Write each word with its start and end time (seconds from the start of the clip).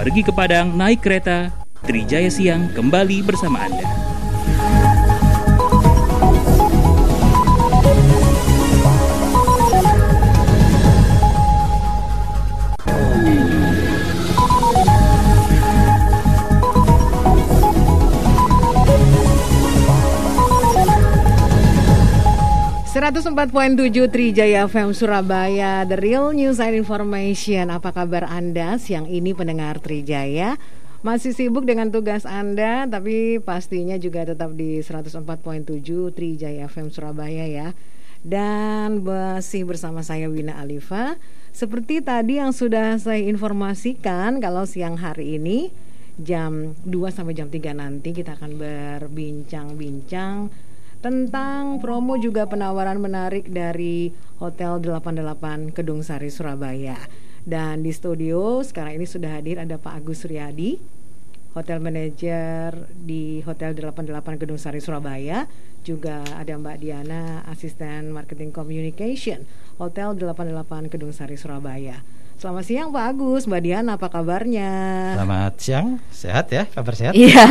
Pergi 0.00 0.26
ke 0.26 0.32
Padang 0.34 0.74
naik 0.74 1.06
kereta, 1.06 1.54
Trijaya 1.86 2.32
Siang 2.32 2.72
kembali 2.74 3.22
bersama 3.22 3.62
Anda. 3.62 3.99
Tujuh 23.20 24.08
Trijaya 24.08 24.64
FM 24.64 24.96
Surabaya 24.96 25.84
The 25.84 26.00
Real 26.00 26.32
News 26.32 26.56
and 26.56 26.72
Information. 26.72 27.68
Apa 27.68 27.92
kabar 27.92 28.24
Anda? 28.24 28.80
Siang 28.80 29.04
ini 29.12 29.36
pendengar 29.36 29.76
Trijaya. 29.76 30.56
Masih 31.04 31.36
sibuk 31.36 31.68
dengan 31.68 31.92
tugas 31.92 32.24
Anda 32.24 32.88
Tapi 32.88 33.36
pastinya 33.44 34.00
juga 34.00 34.24
tetap 34.24 34.56
di 34.56 34.80
104.7 34.80 35.20
Trijaya 36.16 36.64
FM 36.64 36.88
Surabaya 36.88 37.44
ya. 37.44 37.76
Dan 38.24 39.04
masih 39.04 39.68
bersama 39.68 40.00
saya 40.00 40.32
Wina 40.32 40.56
Alifa. 40.56 41.20
Seperti 41.52 42.00
tadi 42.00 42.40
yang 42.40 42.56
sudah 42.56 42.96
saya 42.96 43.20
informasikan 43.20 44.40
Kalau 44.40 44.64
siang 44.64 44.96
hari 44.96 45.36
ini 45.36 45.68
Jam 46.16 46.72
2 46.88 46.88
sampai 47.12 47.36
jam 47.36 47.52
3 47.52 47.76
nanti 47.76 48.16
kita 48.16 48.40
akan 48.40 48.56
berbincang-bincang 48.56 50.48
tentang 51.00 51.80
promo 51.80 52.20
juga 52.20 52.44
penawaran 52.44 53.00
menarik 53.00 53.48
dari 53.48 54.12
Hotel 54.36 54.76
88 54.84 55.72
Kedung 55.72 56.04
Sari 56.04 56.28
Surabaya. 56.28 56.96
Dan 57.40 57.80
di 57.80 57.88
studio 57.88 58.60
sekarang 58.60 59.00
ini 59.00 59.08
sudah 59.08 59.40
hadir 59.40 59.56
ada 59.56 59.80
Pak 59.80 60.04
Agus 60.04 60.28
Suryadi, 60.28 60.76
Hotel 61.56 61.80
Manager 61.80 62.84
di 62.92 63.40
Hotel 63.48 63.72
88 63.72 64.36
Kedung 64.36 64.60
Sari 64.60 64.84
Surabaya. 64.84 65.48
Juga 65.80 66.20
ada 66.36 66.52
Mbak 66.60 66.76
Diana, 66.84 67.40
Asisten 67.48 68.12
Marketing 68.12 68.52
Communication 68.52 69.48
Hotel 69.80 70.12
88 70.12 70.92
Kedung 70.92 71.16
Sari 71.16 71.40
Surabaya. 71.40 72.04
Selamat 72.40 72.64
siang 72.64 72.88
Pak 72.88 73.04
Agus, 73.04 73.44
Mbak 73.44 73.60
Diana 73.60 74.00
apa 74.00 74.08
kabarnya? 74.08 74.72
Selamat 75.12 75.52
siang, 75.60 76.00
sehat 76.08 76.48
ya, 76.48 76.64
kabar 76.72 76.96
sehat? 76.96 77.12
Iya, 77.12 77.44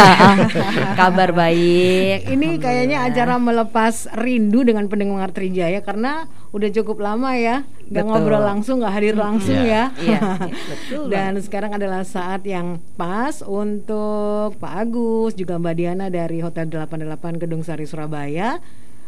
kabar 1.05 1.29
baik. 1.29 2.25
Ini 2.25 2.57
kayaknya 2.57 3.05
acara 3.05 3.37
melepas 3.37 4.09
rindu 4.17 4.65
dengan 4.65 4.89
pendengar 4.89 5.29
Trijaya 5.29 5.85
karena 5.85 6.25
udah 6.49 6.73
cukup 6.73 7.05
lama 7.05 7.37
ya, 7.37 7.69
nggak 7.85 8.01
ngobrol 8.01 8.41
langsung, 8.41 8.81
nggak 8.81 8.93
hadir 8.97 9.13
langsung 9.13 9.61
yeah. 9.61 9.93
ya. 9.93 10.01
Iya, 10.01 10.21
betul. 10.73 11.05
Dan 11.13 11.37
sekarang 11.37 11.77
adalah 11.77 12.01
saat 12.01 12.41
yang 12.49 12.81
pas 12.97 13.45
untuk 13.45 14.57
Pak 14.57 14.73
Agus 14.73 15.37
juga 15.37 15.61
Mbak 15.61 15.75
Diana 15.77 16.09
dari 16.09 16.41
Hotel 16.41 16.65
88 16.65 17.37
Gedung 17.37 17.61
Sari 17.61 17.85
Surabaya 17.85 18.57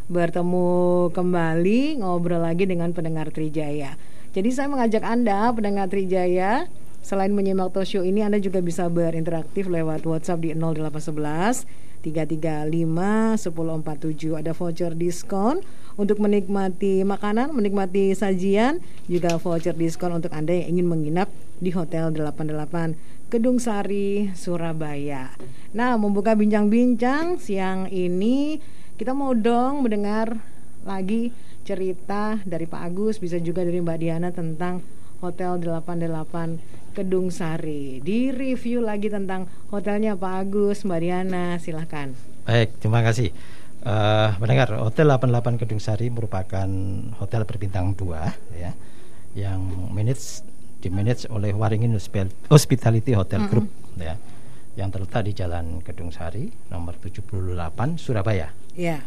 bertemu 0.05 1.09
kembali 1.09 2.05
ngobrol 2.05 2.45
lagi 2.45 2.69
dengan 2.69 2.93
pendengar 2.93 3.33
Trijaya. 3.33 3.97
Jadi 4.31 4.49
saya 4.55 4.71
mengajak 4.71 5.03
Anda 5.03 5.51
pendengar 5.51 5.91
Trijaya 5.91 6.71
Selain 7.03 7.35
menyimak 7.35 7.75
talk 7.75 7.83
show 7.83 7.99
ini 7.99 8.23
Anda 8.23 8.39
juga 8.39 8.63
bisa 8.63 8.87
berinteraktif 8.87 9.67
lewat 9.67 10.07
WhatsApp 10.07 10.39
di 10.39 10.55
0811 10.55 11.67
335 11.99 12.71
1047 13.43 14.39
Ada 14.39 14.55
voucher 14.55 14.95
diskon 14.95 15.59
untuk 15.99 16.23
menikmati 16.23 17.03
makanan, 17.03 17.51
menikmati 17.51 18.15
sajian 18.15 18.79
Juga 19.11 19.35
voucher 19.35 19.75
diskon 19.75 20.15
untuk 20.15 20.31
Anda 20.31 20.63
yang 20.63 20.79
ingin 20.79 20.87
menginap 20.87 21.27
di 21.59 21.75
Hotel 21.75 22.15
88 22.15 23.27
Gedung 23.31 23.59
Sari, 23.59 24.31
Surabaya. 24.31 25.35
Nah 25.75 25.99
membuka 25.99 26.39
bincang-bincang 26.39 27.35
siang 27.35 27.91
ini 27.91 28.63
Kita 28.95 29.11
mau 29.11 29.35
dong 29.35 29.83
mendengar 29.83 30.50
lagi 30.85 31.31
cerita 31.61 32.41
dari 32.41 32.65
Pak 32.65 32.81
Agus, 32.81 33.21
bisa 33.21 33.37
juga 33.37 33.61
dari 33.61 33.77
Mbak 33.81 33.97
Diana 34.01 34.29
tentang 34.33 34.81
Hotel 35.21 35.61
88 35.61 36.97
Kedung 36.97 37.29
Sari. 37.29 38.01
Di 38.01 38.33
review 38.33 38.81
lagi 38.81 39.07
tentang 39.07 39.45
hotelnya 39.69 40.17
Pak 40.17 40.33
Agus, 40.33 40.81
Mbak 40.81 40.99
Diana, 40.99 41.61
silahkan. 41.61 42.17
Baik, 42.43 42.81
terima 42.81 43.05
kasih. 43.05 43.29
Uh, 43.81 44.33
mendengar 44.37 44.69
Hotel 44.77 45.09
88 45.09 45.61
Kedung 45.61 45.81
Sari 45.81 46.13
merupakan 46.13 46.69
hotel 47.17 47.41
berbintang 47.49 47.97
dua 47.97 48.29
ya 48.53 48.77
yang 49.33 49.89
manage 49.89 50.45
dimanage 50.85 51.25
oleh 51.33 51.49
Waringin 51.49 51.97
Hospitality 52.45 53.17
Hotel 53.17 53.41
Group 53.49 53.65
mm 53.65 53.73
-hmm. 53.73 54.05
ya 54.05 54.15
yang 54.77 54.93
terletak 54.93 55.25
di 55.25 55.33
Jalan 55.33 55.81
Kedung 55.81 56.13
Sari 56.13 56.45
nomor 56.69 56.93
78 57.01 57.97
Surabaya. 57.97 58.53
Yeah 58.77 59.01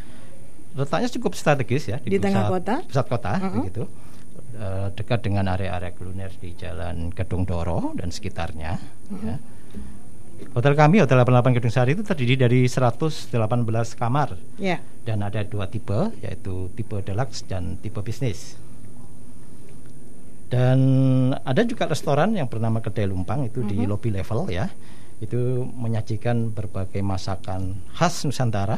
letaknya 0.75 1.09
cukup 1.19 1.33
strategis 1.39 1.87
ya 1.87 2.03
di, 2.03 2.15
di 2.15 2.19
pusat, 2.19 2.25
tengah 2.27 2.45
kota, 2.51 2.75
pusat 2.83 3.07
kota 3.07 3.33
uh 3.33 3.39
-huh. 3.39 3.55
begitu 3.63 3.83
uh, 4.59 4.89
dekat 4.95 5.23
dengan 5.23 5.47
area-area 5.51 5.95
kuliner 5.95 6.33
di 6.39 6.55
Jalan 6.55 7.15
Kedung 7.15 7.47
Doro 7.47 7.95
dan 7.95 8.11
sekitarnya. 8.11 8.79
Uh 9.11 9.15
-huh. 9.15 9.27
ya. 9.27 9.37
Hotel 10.51 10.75
kami 10.75 10.99
Hotel 10.99 11.19
88 11.23 11.57
Gedung 11.63 11.75
Sari 11.75 11.95
itu 11.95 12.03
terdiri 12.03 12.35
dari 12.35 12.61
118 12.67 13.31
kamar 13.95 14.35
yeah. 14.59 14.83
dan 15.07 15.23
ada 15.23 15.47
dua 15.47 15.71
tipe 15.71 16.11
yaitu 16.21 16.69
tipe 16.75 16.99
deluxe 17.07 17.47
dan 17.47 17.79
tipe 17.79 18.03
bisnis. 18.03 18.59
Dan 20.51 20.79
ada 21.35 21.63
juga 21.67 21.91
restoran 21.91 22.35
yang 22.35 22.47
bernama 22.47 22.79
Kedai 22.79 23.07
Lumpang 23.07 23.47
itu 23.47 23.63
uh 23.63 23.67
-huh. 23.67 23.71
di 23.71 23.79
lobby 23.87 24.11
level 24.11 24.51
ya. 24.51 24.67
Itu 25.23 25.71
menyajikan 25.71 26.51
berbagai 26.51 27.01
masakan 27.01 27.79
khas 27.95 28.27
Nusantara 28.27 28.77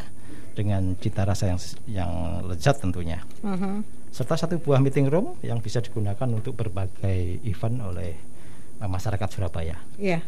dengan 0.56 0.96
cita 0.96 1.28
rasa 1.28 1.52
yang 1.52 1.60
yang 1.84 2.10
lezat 2.48 2.80
tentunya. 2.80 3.20
Uh-huh. 3.44 3.84
Serta 4.08 4.40
satu 4.40 4.56
buah 4.56 4.80
meeting 4.80 5.12
room 5.12 5.36
yang 5.44 5.60
bisa 5.60 5.84
digunakan 5.84 6.24
untuk 6.32 6.56
berbagai 6.56 7.44
event 7.44 7.84
oleh 7.84 8.16
uh, 8.80 8.88
masyarakat 8.88 9.28
Surabaya. 9.28 9.76
Iya. 10.00 10.24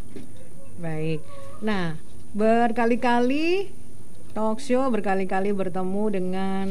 Baik. 0.79 1.25
Nah, 1.65 1.97
berkali-kali 2.37 3.73
talk 4.37 4.61
show 4.61 4.87
berkali-kali 4.93 5.51
bertemu 5.57 6.05
dengan 6.13 6.67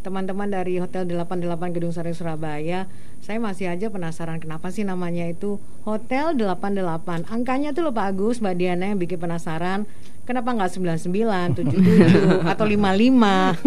teman-teman 0.00 0.48
dari 0.48 0.80
Hotel 0.80 1.08
88 1.08 1.74
Gedung 1.76 1.92
Sari 1.92 2.12
Surabaya. 2.12 2.88
Saya 3.20 3.36
masih 3.36 3.68
aja 3.68 3.92
penasaran 3.92 4.40
kenapa 4.40 4.72
sih 4.72 4.82
namanya 4.82 5.28
itu 5.28 5.60
Hotel 5.84 6.32
88. 6.34 7.28
Angkanya 7.28 7.76
tuh 7.76 7.88
loh 7.88 7.94
Pak 7.94 8.16
Agus, 8.16 8.40
Mbak 8.40 8.54
Diana 8.56 8.90
yang 8.90 8.98
bikin 8.98 9.20
penasaran 9.20 9.84
Kenapa 10.30 10.54
nggak 10.54 10.70
99, 10.78 11.58
77 11.58 12.46
atau 12.54 12.62
55? 12.62 12.78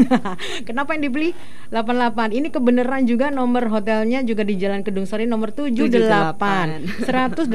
Kenapa 0.71 0.95
yang 0.95 1.03
dibeli 1.03 1.35
88? 1.67 2.39
Ini 2.39 2.47
kebenaran 2.55 3.03
juga 3.03 3.27
nomor 3.35 3.67
hotelnya 3.67 4.23
juga 4.23 4.47
di 4.47 4.55
Jalan 4.55 4.79
Kedung 4.79 5.03
Sari 5.03 5.27
nomor 5.27 5.51
78. 5.51 6.39
118 7.03 7.51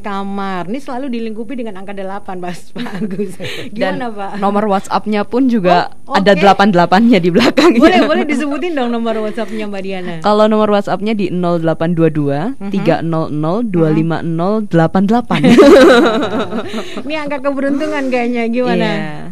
kamar. 0.00 0.72
Ini 0.72 0.78
selalu 0.80 1.12
dilingkupi 1.12 1.52
dengan 1.52 1.84
angka 1.84 1.92
8, 1.92 2.24
Pak 2.40 2.56
Agus. 2.96 3.36
Gimana, 3.76 4.08
Dan 4.08 4.16
Pak? 4.16 4.40
Nomor 4.40 4.64
WhatsApp-nya 4.72 5.28
pun 5.28 5.52
juga 5.52 5.92
oh, 6.08 6.16
okay. 6.16 6.24
ada 6.24 6.56
88-nya 6.56 7.20
di 7.20 7.28
belakang. 7.28 7.76
Boleh, 7.76 8.08
boleh 8.08 8.24
disebutin 8.24 8.72
dong 8.72 8.88
nomor 8.88 9.20
WhatsApp-nya 9.20 9.68
Mbak 9.68 9.82
Diana. 9.84 10.16
Kalau 10.24 10.48
nomor 10.48 10.72
WhatsApp-nya 10.72 11.12
di 11.12 11.28
0822 11.40 12.32
uh 12.32 12.56
-huh. 12.56 12.72
300 12.72 13.70
250 13.70 14.68
88. 14.68 17.04
Ini 17.06 17.14
angka 17.22 17.38
keberuntungan 17.44 18.08
kayaknya 18.08 18.48
gimana? 18.50 18.88
Yeah. 18.88 19.30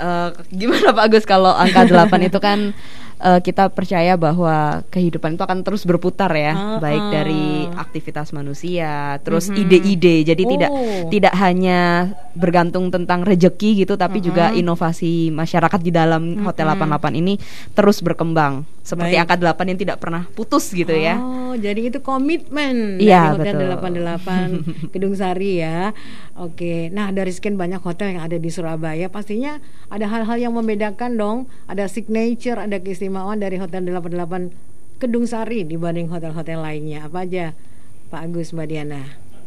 Uh, 0.00 0.32
gimana 0.48 0.96
Pak 0.96 1.12
Agus 1.12 1.28
kalau 1.28 1.52
angka 1.52 1.84
8 1.84 2.08
itu 2.24 2.40
kan 2.40 2.72
uh, 3.20 3.40
kita 3.40 3.68
percaya 3.70 4.16
bahwa 4.16 4.82
kehidupan 4.88 5.36
itu 5.36 5.44
akan 5.44 5.60
terus 5.62 5.84
berputar 5.84 6.32
ya, 6.32 6.52
uh, 6.52 6.78
baik 6.80 7.04
uh. 7.04 7.10
dari 7.12 7.68
aktivitas 7.76 8.32
manusia, 8.32 9.20
terus 9.22 9.52
ide-ide. 9.52 10.20
Mm 10.20 10.20
-hmm. 10.24 10.28
Jadi 10.32 10.42
oh. 10.42 10.50
tidak 10.50 10.70
tidak 11.12 11.34
hanya 11.38 11.80
bergantung 12.34 12.88
tentang 12.88 13.22
rejeki 13.22 13.84
gitu, 13.84 13.94
tapi 13.94 14.18
uh 14.18 14.20
-huh. 14.20 14.28
juga 14.32 14.44
inovasi 14.56 15.28
masyarakat 15.30 15.80
di 15.84 15.92
dalam 15.92 16.22
mm 16.24 16.34
-hmm. 16.40 16.46
Hotel 16.48 16.66
88 16.66 17.20
ini 17.20 17.34
terus 17.76 18.00
berkembang 18.00 18.64
seperti 18.80 19.14
Baik. 19.14 19.22
angka 19.22 19.36
8 19.38 19.70
yang 19.70 19.78
tidak 19.78 19.96
pernah 20.00 20.22
putus 20.32 20.72
gitu 20.72 20.90
oh, 20.90 20.98
ya. 20.98 21.14
Oh, 21.20 21.54
jadi 21.54 21.92
itu 21.92 21.98
komitmen 22.00 22.98
ya, 22.98 23.36
dari 23.36 23.54
Hotel 23.54 23.54
betul. 23.76 24.04
88 24.90 24.90
Gedung 24.96 25.14
Sari 25.14 25.52
ya. 25.60 25.92
Oke. 26.40 26.88
Nah, 26.88 27.12
dari 27.12 27.30
sekian 27.30 27.60
banyak 27.60 27.84
hotel 27.84 28.16
yang 28.16 28.24
ada 28.24 28.40
di 28.40 28.48
Surabaya, 28.48 29.12
pastinya 29.12 29.60
ada 29.92 30.08
hal-hal 30.08 30.40
yang 30.40 30.56
membedakan 30.56 31.20
dong. 31.20 31.38
Ada 31.68 31.86
signature, 31.86 32.56
ada 32.56 32.80
keistimewaan 32.80 33.09
dari 33.12 33.56
Hotel 33.58 33.82
88 33.86 35.00
Gedung 35.00 35.24
Sari 35.24 35.64
dibanding 35.64 36.12
hotel-hotel 36.12 36.60
lainnya. 36.60 37.08
Apa 37.08 37.24
aja? 37.24 37.56
Pak 38.12 38.20
Agus, 38.26 38.52
Mbak 38.52 38.66
Diana. 38.68 39.02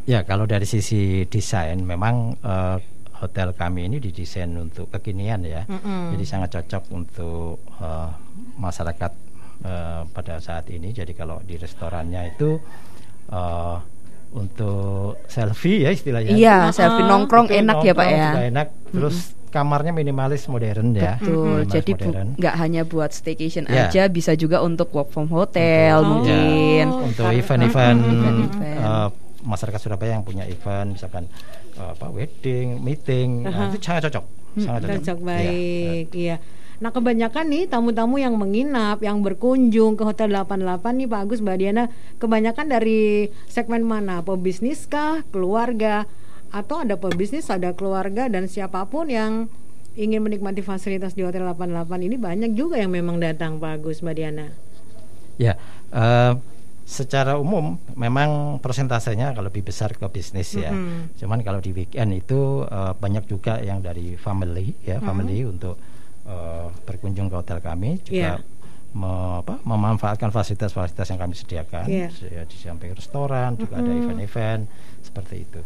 Ya, 0.10 0.26
kalau 0.26 0.50
dari 0.50 0.66
sisi 0.66 1.24
desain 1.30 1.80
memang 1.84 2.36
uh, 2.42 2.82
hotel 3.22 3.56
kami 3.56 3.88
ini 3.88 3.98
didesain 4.02 4.52
untuk 4.58 4.90
kekinian 4.92 5.46
ya. 5.46 5.64
Mm 5.70 5.80
-hmm. 5.80 6.04
Jadi 6.18 6.26
sangat 6.26 6.50
cocok 6.60 6.84
untuk 6.92 7.62
uh, 7.80 8.12
masyarakat 8.60 9.12
uh, 9.64 10.02
pada 10.12 10.42
saat 10.42 10.68
ini. 10.74 10.92
Jadi 10.92 11.14
kalau 11.16 11.40
di 11.46 11.56
restorannya 11.56 12.36
itu 12.36 12.60
uh, 13.32 13.78
untuk 14.34 15.22
selfie 15.30 15.86
ya 15.86 15.94
istilahnya. 15.94 16.34
Iya, 16.34 16.58
selfie 16.74 17.06
nongkrong 17.06 17.48
enak 17.54 17.78
nongkrong 17.80 17.88
ya 17.88 17.94
Pak 17.94 18.08
ya. 18.10 18.30
enak. 18.50 18.68
Terus 18.92 19.16
mm 19.16 19.24
-hmm. 19.30 19.42
Kamarnya 19.54 19.94
minimalis 19.94 20.50
modern 20.50 20.98
ya. 20.98 21.22
Betul. 21.22 21.62
Minimalis 21.62 21.70
Jadi 21.70 21.92
nggak 22.42 22.56
hanya 22.58 22.82
buat 22.90 23.14
staycation 23.14 23.70
yeah. 23.70 23.86
aja, 23.86 24.10
bisa 24.10 24.34
juga 24.34 24.66
untuk 24.66 24.90
work 24.90 25.14
from 25.14 25.30
hotel 25.30 26.02
untuk, 26.02 26.26
mungkin. 26.26 26.86
Ya, 26.90 27.06
untuk 27.06 27.26
event-event 27.30 28.00
uh, 28.82 29.08
masyarakat 29.46 29.78
Surabaya 29.78 30.18
yang 30.18 30.26
punya 30.26 30.50
event 30.50 30.98
misalkan 30.98 31.30
uh, 31.78 31.94
apa 31.94 32.10
wedding, 32.10 32.82
meeting, 32.82 33.46
uh 33.46 33.54
-huh. 33.54 33.70
nah, 33.70 33.70
itu 33.70 33.78
sangat 33.78 34.10
cocok. 34.10 34.26
Sangat 34.58 34.80
cocok. 34.90 34.98
Cocok 34.98 35.18
iya. 35.22 35.28
baik. 35.30 36.08
Iya. 36.18 36.28
Ya. 36.34 36.38
Nah 36.82 36.92
kebanyakan 36.92 37.46
nih 37.48 37.64
tamu-tamu 37.70 38.20
yang 38.20 38.36
menginap, 38.36 39.00
yang 39.06 39.22
berkunjung 39.22 39.96
ke 39.96 40.04
Hotel 40.04 40.34
88 40.34 40.84
nih 41.00 41.08
Pak 41.08 41.20
Agus, 41.24 41.40
Mbak 41.40 41.58
Diana, 41.62 41.88
kebanyakan 42.20 42.66
dari 42.68 43.32
segmen 43.48 43.86
mana? 43.86 44.20
Pebisnis 44.20 44.90
kah, 44.90 45.24
keluarga, 45.32 46.10
atau 46.54 46.86
ada 46.86 46.96
pebisnis, 47.02 47.50
ada 47.50 47.74
keluarga 47.74 48.30
dan 48.30 48.46
siapa 48.46 48.86
pun 48.86 49.10
yang 49.10 49.50
ingin 49.98 50.22
menikmati 50.22 50.62
fasilitas 50.62 51.18
di 51.18 51.26
Hotel 51.26 51.42
88 51.50 51.90
ini 52.06 52.18
banyak 52.18 52.54
juga 52.54 52.78
yang 52.78 52.94
memang 52.94 53.18
datang 53.18 53.58
Pak 53.58 53.82
Agus, 53.82 54.06
Mbak 54.06 54.14
Diana. 54.14 54.48
Ya, 55.42 55.58
uh, 55.90 56.38
secara 56.86 57.42
umum 57.42 57.82
memang 57.98 58.62
persentasenya 58.62 59.34
kalau 59.34 59.50
lebih 59.50 59.66
besar 59.66 59.98
ke 59.98 60.06
bisnis 60.14 60.54
ya. 60.54 60.70
Mm 60.70 60.78
-hmm. 60.78 61.02
Cuman 61.18 61.40
kalau 61.42 61.58
di 61.58 61.74
weekend 61.74 62.14
itu 62.14 62.66
uh, 62.70 62.94
banyak 62.94 63.26
juga 63.26 63.58
yang 63.58 63.82
dari 63.82 64.14
family 64.14 64.78
ya, 64.86 64.98
mm 64.98 65.02
-hmm. 65.02 65.08
family 65.10 65.38
untuk 65.46 65.76
uh, 66.30 66.70
berkunjung 66.86 67.34
ke 67.34 67.36
hotel 67.38 67.58
kami 67.66 67.98
juga 68.06 68.38
yeah. 68.38 68.94
me, 68.94 69.42
apa, 69.42 69.58
memanfaatkan 69.66 70.30
fasilitas-fasilitas 70.30 71.10
yang 71.10 71.20
kami 71.22 71.34
sediakan 71.34 71.86
yeah. 71.90 72.46
di 72.46 72.58
samping 72.62 72.94
restoran 72.94 73.58
juga 73.58 73.78
mm 73.78 73.82
-hmm. 73.82 73.90
ada 73.90 74.02
event-event 74.06 74.62
seperti 75.02 75.36
itu. 75.50 75.62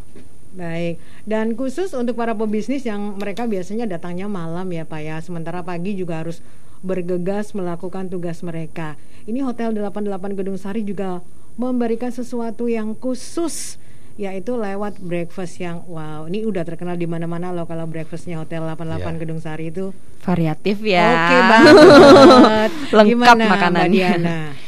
Baik, 0.56 0.98
dan 1.28 1.54
khusus 1.54 1.92
untuk 1.92 2.16
para 2.16 2.34
pebisnis 2.34 2.88
yang 2.88 3.20
mereka 3.20 3.46
biasanya 3.46 3.86
datangnya 3.86 4.32
malam 4.32 4.66
ya 4.72 4.88
Pak 4.88 5.02
ya, 5.04 5.18
sementara 5.20 5.62
pagi 5.62 5.94
juga 5.94 6.24
harus 6.24 6.40
bergegas 6.82 7.52
melakukan 7.58 8.08
tugas 8.08 8.42
mereka. 8.46 8.96
Ini 9.28 9.44
Hotel 9.44 9.74
88 9.76 10.38
Gedung 10.38 10.58
Sari 10.58 10.86
juga 10.86 11.20
memberikan 11.58 12.14
sesuatu 12.14 12.70
yang 12.70 12.94
khusus 12.94 13.82
yaitu 14.18 14.58
lewat 14.58 14.98
breakfast 14.98 15.62
yang 15.62 15.86
wow 15.86 16.26
ini 16.26 16.42
udah 16.42 16.66
terkenal 16.66 16.98
di 16.98 17.06
mana-mana 17.06 17.54
loh 17.54 17.70
kalau 17.70 17.86
breakfastnya 17.86 18.42
hotel 18.42 18.66
88 18.66 18.98
yeah. 18.98 19.14
Gedung 19.22 19.38
Sari 19.38 19.70
itu. 19.70 19.94
Variatif 20.26 20.82
ya. 20.82 21.06
Oke 21.06 21.22
okay 21.22 21.42
banget. 21.46 22.72
Lengkap 22.98 23.14
Gimana, 23.14 23.44
makanannya 23.46 24.10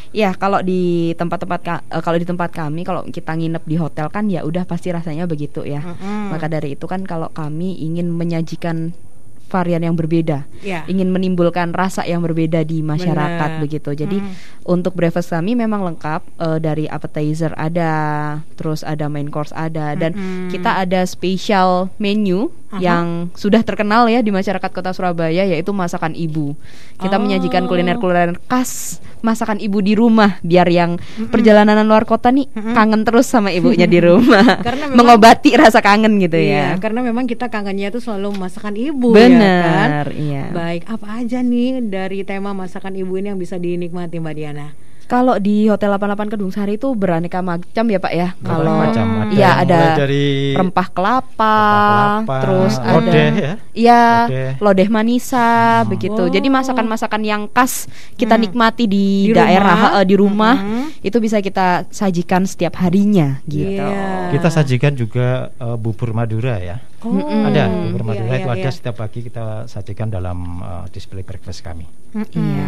ya 0.10 0.34
kalau 0.34 0.66
di 0.66 1.14
tempat-tempat 1.14 1.60
uh, 1.94 2.02
kalau 2.02 2.18
di 2.18 2.26
tempat 2.26 2.50
kami 2.50 2.82
kalau 2.82 3.06
kita 3.06 3.38
nginep 3.38 3.64
di 3.66 3.76
hotel 3.78 4.10
kan 4.10 4.26
ya 4.26 4.42
udah 4.42 4.66
pasti 4.66 4.90
rasanya 4.90 5.30
begitu 5.30 5.62
ya 5.66 5.82
mm 5.82 5.94
-hmm. 5.96 6.24
maka 6.34 6.50
dari 6.50 6.74
itu 6.74 6.86
kan 6.90 7.06
kalau 7.06 7.30
kami 7.30 7.78
ingin 7.78 8.10
menyajikan 8.10 8.94
varian 9.50 9.82
yang 9.82 9.98
berbeda, 9.98 10.46
yeah. 10.62 10.86
ingin 10.86 11.10
menimbulkan 11.10 11.74
rasa 11.74 12.06
yang 12.06 12.22
berbeda 12.22 12.62
di 12.62 12.86
masyarakat 12.86 13.58
Bener. 13.58 13.62
begitu. 13.66 13.90
Jadi 13.98 14.18
hmm. 14.22 14.64
untuk 14.70 14.94
breakfast 14.94 15.34
kami 15.34 15.58
memang 15.58 15.82
lengkap 15.84 16.22
uh, 16.38 16.58
dari 16.62 16.86
appetizer 16.86 17.52
ada, 17.58 17.92
terus 18.56 18.86
ada 18.86 19.10
main 19.10 19.28
course 19.28 19.52
ada, 19.58 19.98
dan 19.98 20.14
hmm. 20.14 20.54
kita 20.54 20.86
ada 20.86 21.02
special 21.10 21.90
menu 21.98 22.54
uh-huh. 22.70 22.80
yang 22.80 23.34
sudah 23.34 23.66
terkenal 23.66 24.06
ya 24.06 24.22
di 24.22 24.30
masyarakat 24.30 24.70
kota 24.70 24.94
Surabaya 24.94 25.44
yaitu 25.44 25.74
masakan 25.74 26.14
ibu. 26.14 26.54
Kita 27.02 27.18
oh. 27.18 27.22
menyajikan 27.22 27.66
kuliner-kuliner 27.66 28.38
khas 28.46 29.02
masakan 29.20 29.60
ibu 29.60 29.84
di 29.84 29.94
rumah 30.00 30.40
biar 30.40 30.68
yang 30.72 30.96
mm-hmm. 30.96 31.32
perjalanan 31.32 31.84
luar 31.84 32.08
kota 32.08 32.32
nih 32.32 32.48
mm-hmm. 32.48 32.76
kangen 32.76 33.02
terus 33.04 33.28
sama 33.28 33.52
ibunya 33.52 33.88
di 33.94 34.00
rumah. 34.00 34.64
karena 34.64 34.88
memang, 34.88 34.98
mengobati 34.98 35.56
rasa 35.60 35.84
kangen 35.84 36.20
gitu 36.24 36.40
iya, 36.40 36.76
ya. 36.76 36.80
Karena 36.80 37.04
memang 37.04 37.28
kita 37.28 37.52
kangennya 37.52 37.92
itu 37.92 38.00
selalu 38.00 38.36
masakan 38.40 38.76
ibu 38.80 39.12
Bener, 39.12 39.28
ya 39.28 39.39
kan. 39.46 39.90
Iya. 40.12 40.44
Baik, 40.52 40.84
apa 40.90 41.08
aja 41.24 41.40
nih 41.40 41.80
dari 41.88 42.20
tema 42.28 42.52
masakan 42.52 43.00
ibu 43.00 43.16
ini 43.16 43.32
yang 43.32 43.40
bisa 43.40 43.56
dinikmati 43.56 44.20
Mbak 44.20 44.36
Diana? 44.36 44.68
Kalau 45.10 45.42
di 45.42 45.66
Hotel 45.66 45.90
88 45.90 46.38
Kedung 46.38 46.54
Sari 46.54 46.78
itu 46.78 46.94
beraneka 46.94 47.42
macam 47.42 47.82
ya 47.90 47.98
Pak 47.98 48.14
ya. 48.14 48.38
Kalau 48.46 48.78
macam 48.78 49.26
ada 49.26 49.34
iya 49.34 49.58
ada 49.58 49.98
dari 49.98 50.54
rempah 50.54 50.88
kelapa, 50.94 51.58
kelapa 52.22 52.36
terus 52.46 52.74
lodeh, 52.78 52.94
ada 53.10 53.18
ya. 53.18 53.54
Iya, 53.74 54.06
lodeh. 54.30 54.52
lodeh 54.62 54.90
manisa 54.94 55.82
hmm. 55.82 55.90
begitu. 55.90 56.22
Oh. 56.22 56.30
Jadi 56.30 56.46
masakan-masakan 56.54 57.26
yang 57.26 57.50
khas 57.50 57.90
kita 58.22 58.38
hmm. 58.38 58.44
nikmati 58.46 58.86
di, 58.86 59.34
di 59.34 59.34
daerah 59.34 59.82
rumah. 59.82 59.92
Uh, 59.98 60.06
di 60.06 60.16
rumah 60.16 60.56
hmm. 60.62 60.86
itu 61.02 61.18
bisa 61.18 61.42
kita 61.42 61.90
sajikan 61.90 62.46
setiap 62.46 62.78
harinya 62.78 63.42
gitu. 63.50 63.82
Yeah. 63.82 64.30
Kita 64.30 64.54
sajikan 64.54 64.94
juga 64.94 65.50
uh, 65.58 65.74
bubur 65.74 66.14
Madura 66.14 66.62
ya. 66.62 66.86
Oh. 67.00 67.48
Ada 67.48 67.72
bubur 67.72 68.12
Madura 68.12 68.36
iya, 68.36 68.44
itu 68.44 68.50
iya, 68.52 68.56
ada 68.60 68.70
iya. 68.70 68.76
setiap 68.76 68.96
pagi 69.00 69.24
kita 69.24 69.72
sajikan 69.72 70.12
dalam 70.12 70.60
uh, 70.60 70.86
display 70.92 71.24
breakfast 71.24 71.64
kami. 71.64 71.88
Mm 72.12 72.28
Iya. 72.36 72.68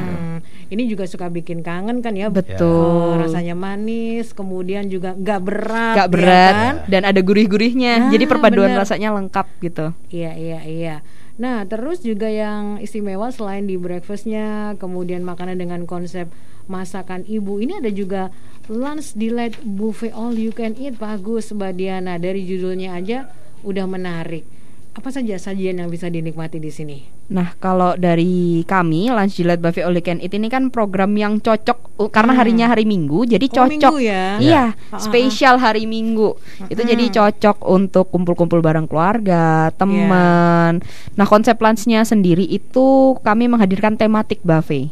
Ini 0.72 0.84
juga 0.88 1.04
suka 1.04 1.28
bikin 1.28 1.60
kangen 1.66 2.00
kan 2.00 2.16
ya. 2.16 2.32
Betul. 2.32 3.20
Uh, 3.20 3.28
rasanya 3.28 3.58
manis, 3.58 4.32
kemudian 4.32 4.88
juga 4.88 5.12
nggak 5.18 5.42
berat. 5.44 5.96
Nggak 6.00 6.10
ya 6.10 6.14
berat 6.16 6.54
ya 6.56 6.64
kan? 6.64 6.76
dan 6.88 7.02
ada 7.04 7.20
gurih-gurihnya. 7.20 7.94
Nah, 8.08 8.12
Jadi 8.14 8.24
perpaduan 8.24 8.72
bener. 8.72 8.82
rasanya 8.88 9.10
lengkap 9.12 9.48
gitu. 9.60 9.86
Iya 10.08 10.32
iya 10.40 10.60
iya. 10.64 10.96
Nah 11.42 11.66
terus 11.68 12.00
juga 12.06 12.30
yang 12.32 12.78
istimewa 12.80 13.34
selain 13.34 13.68
di 13.68 13.76
breakfastnya, 13.76 14.78
kemudian 14.80 15.26
makanan 15.26 15.60
dengan 15.60 15.84
konsep 15.90 16.32
masakan 16.70 17.28
ibu 17.28 17.60
ini 17.60 17.82
ada 17.82 17.92
juga 17.92 18.32
lunch 18.72 19.18
delight 19.18 19.58
buffet 19.66 20.14
all 20.16 20.32
you 20.32 20.54
can 20.54 20.78
eat 20.78 20.96
Pak 20.96 21.20
Agus 21.20 21.52
Mbak 21.52 21.74
Diana 21.76 22.16
dari 22.22 22.46
judulnya 22.46 22.96
aja 22.96 23.28
udah 23.64 23.86
menarik. 23.88 24.44
Apa 24.92 25.08
saja 25.08 25.40
sajian 25.40 25.80
yang 25.80 25.88
bisa 25.88 26.12
dinikmati 26.12 26.60
di 26.60 26.68
sini? 26.68 27.08
Nah, 27.32 27.56
kalau 27.64 27.96
dari 27.96 28.60
kami 28.68 29.08
Lunch 29.08 29.40
Delight 29.40 29.64
Buffet 29.64 29.88
All 29.88 29.96
Can 30.04 30.20
Eat 30.20 30.36
ini 30.36 30.52
kan 30.52 30.68
program 30.68 31.16
yang 31.16 31.40
cocok 31.40 31.96
uh, 31.96 32.12
karena 32.12 32.36
hmm. 32.36 32.40
harinya 32.44 32.66
hari 32.68 32.84
Minggu, 32.84 33.24
jadi 33.24 33.48
oh, 33.48 33.52
cocok. 33.56 33.72
Minggu 33.72 33.98
ya? 34.04 34.24
Iya, 34.44 34.76
ya. 34.76 35.00
spesial 35.00 35.64
hari 35.64 35.88
Minggu. 35.88 36.36
Itu 36.68 36.84
jadi 36.84 37.08
cocok 37.08 37.64
untuk 37.72 38.12
kumpul-kumpul 38.12 38.60
bareng 38.60 38.84
keluarga, 38.84 39.72
teman. 39.80 40.84
Yeah. 40.84 41.16
Nah, 41.16 41.24
konsep 41.24 41.56
lunchnya 41.56 42.04
sendiri 42.04 42.44
itu 42.44 43.16
kami 43.24 43.48
menghadirkan 43.48 43.96
tematik 43.96 44.44
buffet. 44.44 44.92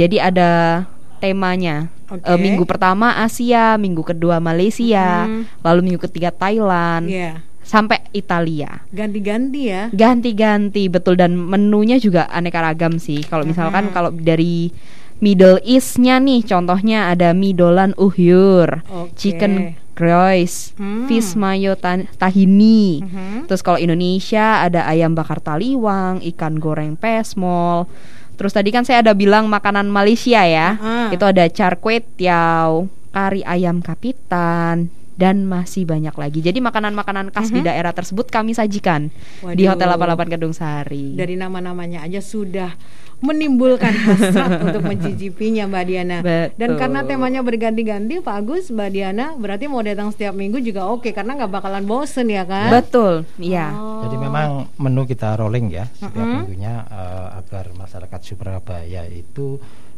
Jadi 0.00 0.16
ada 0.16 0.84
temanya. 1.20 1.92
Okay. 2.08 2.24
Uh, 2.24 2.40
minggu 2.40 2.64
pertama 2.64 3.20
Asia, 3.20 3.76
minggu 3.76 4.00
kedua 4.00 4.40
Malaysia, 4.40 5.28
hmm. 5.28 5.60
lalu 5.60 5.92
minggu 5.92 6.00
ketiga 6.08 6.32
Thailand. 6.32 7.04
Yeah 7.12 7.44
sampai 7.66 7.98
Italia. 8.14 8.86
Ganti-ganti 8.94 9.60
ya? 9.66 9.90
Ganti-ganti 9.90 10.86
betul 10.86 11.18
dan 11.18 11.34
menunya 11.34 11.98
juga 11.98 12.30
aneka 12.30 12.62
ragam 12.62 13.02
sih. 13.02 13.26
Kalau 13.26 13.42
misalkan 13.42 13.90
hmm. 13.90 13.92
kalau 13.92 14.14
dari 14.14 14.70
Middle 15.18 15.58
East-nya 15.66 16.22
nih 16.22 16.46
contohnya 16.46 17.10
ada 17.10 17.34
mie 17.34 17.56
dolan 17.56 17.90
uhyur, 17.98 18.86
okay. 18.86 19.12
chicken 19.18 19.74
croissant, 19.96 20.76
hmm. 20.78 21.04
fish 21.10 21.34
mayo 21.34 21.74
tahini. 22.20 23.02
Hmm. 23.02 23.48
Terus 23.50 23.64
kalau 23.66 23.80
Indonesia 23.80 24.62
ada 24.62 24.86
ayam 24.86 25.16
bakar 25.18 25.42
taliwang, 25.42 26.22
ikan 26.22 26.60
goreng 26.62 26.94
pesmol. 26.94 27.90
Terus 28.36 28.52
tadi 28.52 28.68
kan 28.68 28.84
saya 28.84 29.00
ada 29.00 29.16
bilang 29.16 29.48
makanan 29.48 29.88
Malaysia 29.88 30.44
ya. 30.44 30.76
Uh 30.76 30.84
-huh. 31.08 31.16
Itu 31.16 31.24
ada 31.24 31.48
char 31.48 31.80
kway 31.80 32.04
teow, 32.04 32.92
kari 33.16 33.40
ayam 33.48 33.80
kapitan, 33.80 34.92
dan 35.16 35.48
masih 35.48 35.88
banyak 35.88 36.12
lagi. 36.12 36.44
Jadi 36.44 36.60
makanan-makanan 36.60 37.32
khas 37.32 37.48
mm 37.48 37.50
-hmm. 37.50 37.56
di 37.56 37.60
mhm. 37.64 37.68
daerah 37.72 37.92
tersebut 37.96 38.26
kami 38.28 38.52
sajikan 38.52 39.08
Waduh. 39.40 39.56
di 39.56 39.64
Hotel 39.64 39.88
88 39.96 40.32
Gedung 40.36 40.54
Sari. 40.54 41.16
Dari 41.16 41.34
nama-namanya 41.40 42.04
aja 42.04 42.20
sudah 42.20 42.76
menimbulkan 43.24 43.96
hasrat 44.04 44.60
untuk 44.60 44.84
mencicipinya 44.84 45.64
Mbak 45.64 45.84
Diana. 45.88 46.18
Betul. 46.20 46.60
Dan 46.60 46.70
karena 46.76 47.00
temanya 47.08 47.40
berganti-ganti 47.40 48.20
Pak 48.20 48.36
Agus, 48.44 48.68
Mbak 48.68 48.90
Diana 48.92 49.32
berarti 49.40 49.64
mau 49.72 49.80
datang 49.80 50.12
setiap 50.12 50.36
minggu 50.36 50.60
juga 50.60 50.84
oke 50.84 51.08
karena 51.16 51.32
nggak 51.40 51.48
bakalan 51.48 51.88
bosen 51.88 52.28
ya 52.28 52.44
kan? 52.44 52.68
Betul, 52.68 53.24
iya. 53.40 53.72
Oh. 53.72 54.04
Jadi 54.04 54.16
memang 54.20 54.68
menu 54.76 55.08
kita 55.08 55.32
rolling 55.40 55.72
ya 55.72 55.88
setiap 55.96 56.12
mm 56.12 56.20
-hmm. 56.20 56.36
minggunya 56.44 56.74
uh, 56.92 57.40
agar 57.40 57.72
masyarakat 57.72 58.20
Surabaya 58.20 59.08
itu 59.08 59.56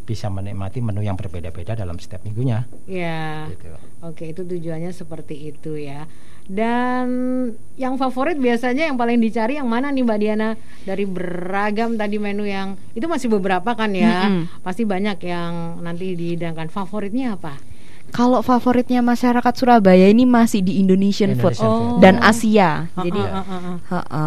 bisa 0.08 0.32
menikmati 0.32 0.80
menu 0.80 1.04
yang 1.04 1.20
berbeda-beda 1.20 1.76
dalam 1.76 2.00
setiap 2.00 2.24
minggunya. 2.24 2.64
Ya. 2.88 3.52
Gitu. 3.52 3.68
Oke, 4.00 4.32
itu 4.32 4.48
tujuannya 4.48 4.88
seperti 4.96 5.52
itu 5.52 5.76
ya. 5.76 6.08
Dan 6.48 7.06
yang 7.76 8.00
favorit 8.00 8.40
biasanya 8.40 8.88
yang 8.88 8.96
paling 8.96 9.20
dicari 9.20 9.60
yang 9.60 9.68
mana 9.68 9.92
nih 9.92 10.00
Mbak 10.00 10.18
Diana 10.24 10.56
dari 10.88 11.04
beragam 11.04 12.00
tadi 12.00 12.16
menu 12.16 12.48
yang 12.48 12.80
itu 12.96 13.04
masih 13.04 13.28
beberapa 13.28 13.76
kan 13.76 13.92
ya. 13.92 14.24
Mm 14.24 14.32
-hmm. 14.32 14.64
Pasti 14.64 14.88
banyak 14.88 15.20
yang 15.28 15.84
nanti 15.84 16.16
dihidangkan. 16.16 16.72
Favoritnya 16.72 17.36
apa? 17.36 17.60
kalau 18.08 18.40
favoritnya 18.40 19.04
masyarakat 19.04 19.52
Surabaya 19.52 20.08
ini 20.08 20.24
masih 20.24 20.64
di 20.64 20.80
Indonesian, 20.80 21.36
Indonesian 21.36 21.60
food, 21.60 21.60
food. 21.60 22.00
dan 22.00 22.16
Asia. 22.24 22.88
Ha, 22.96 23.00
Jadi 23.04 23.20
ha, 23.20 23.42
ha, 23.44 23.58
ha, 23.60 24.00
ha. 24.00 24.24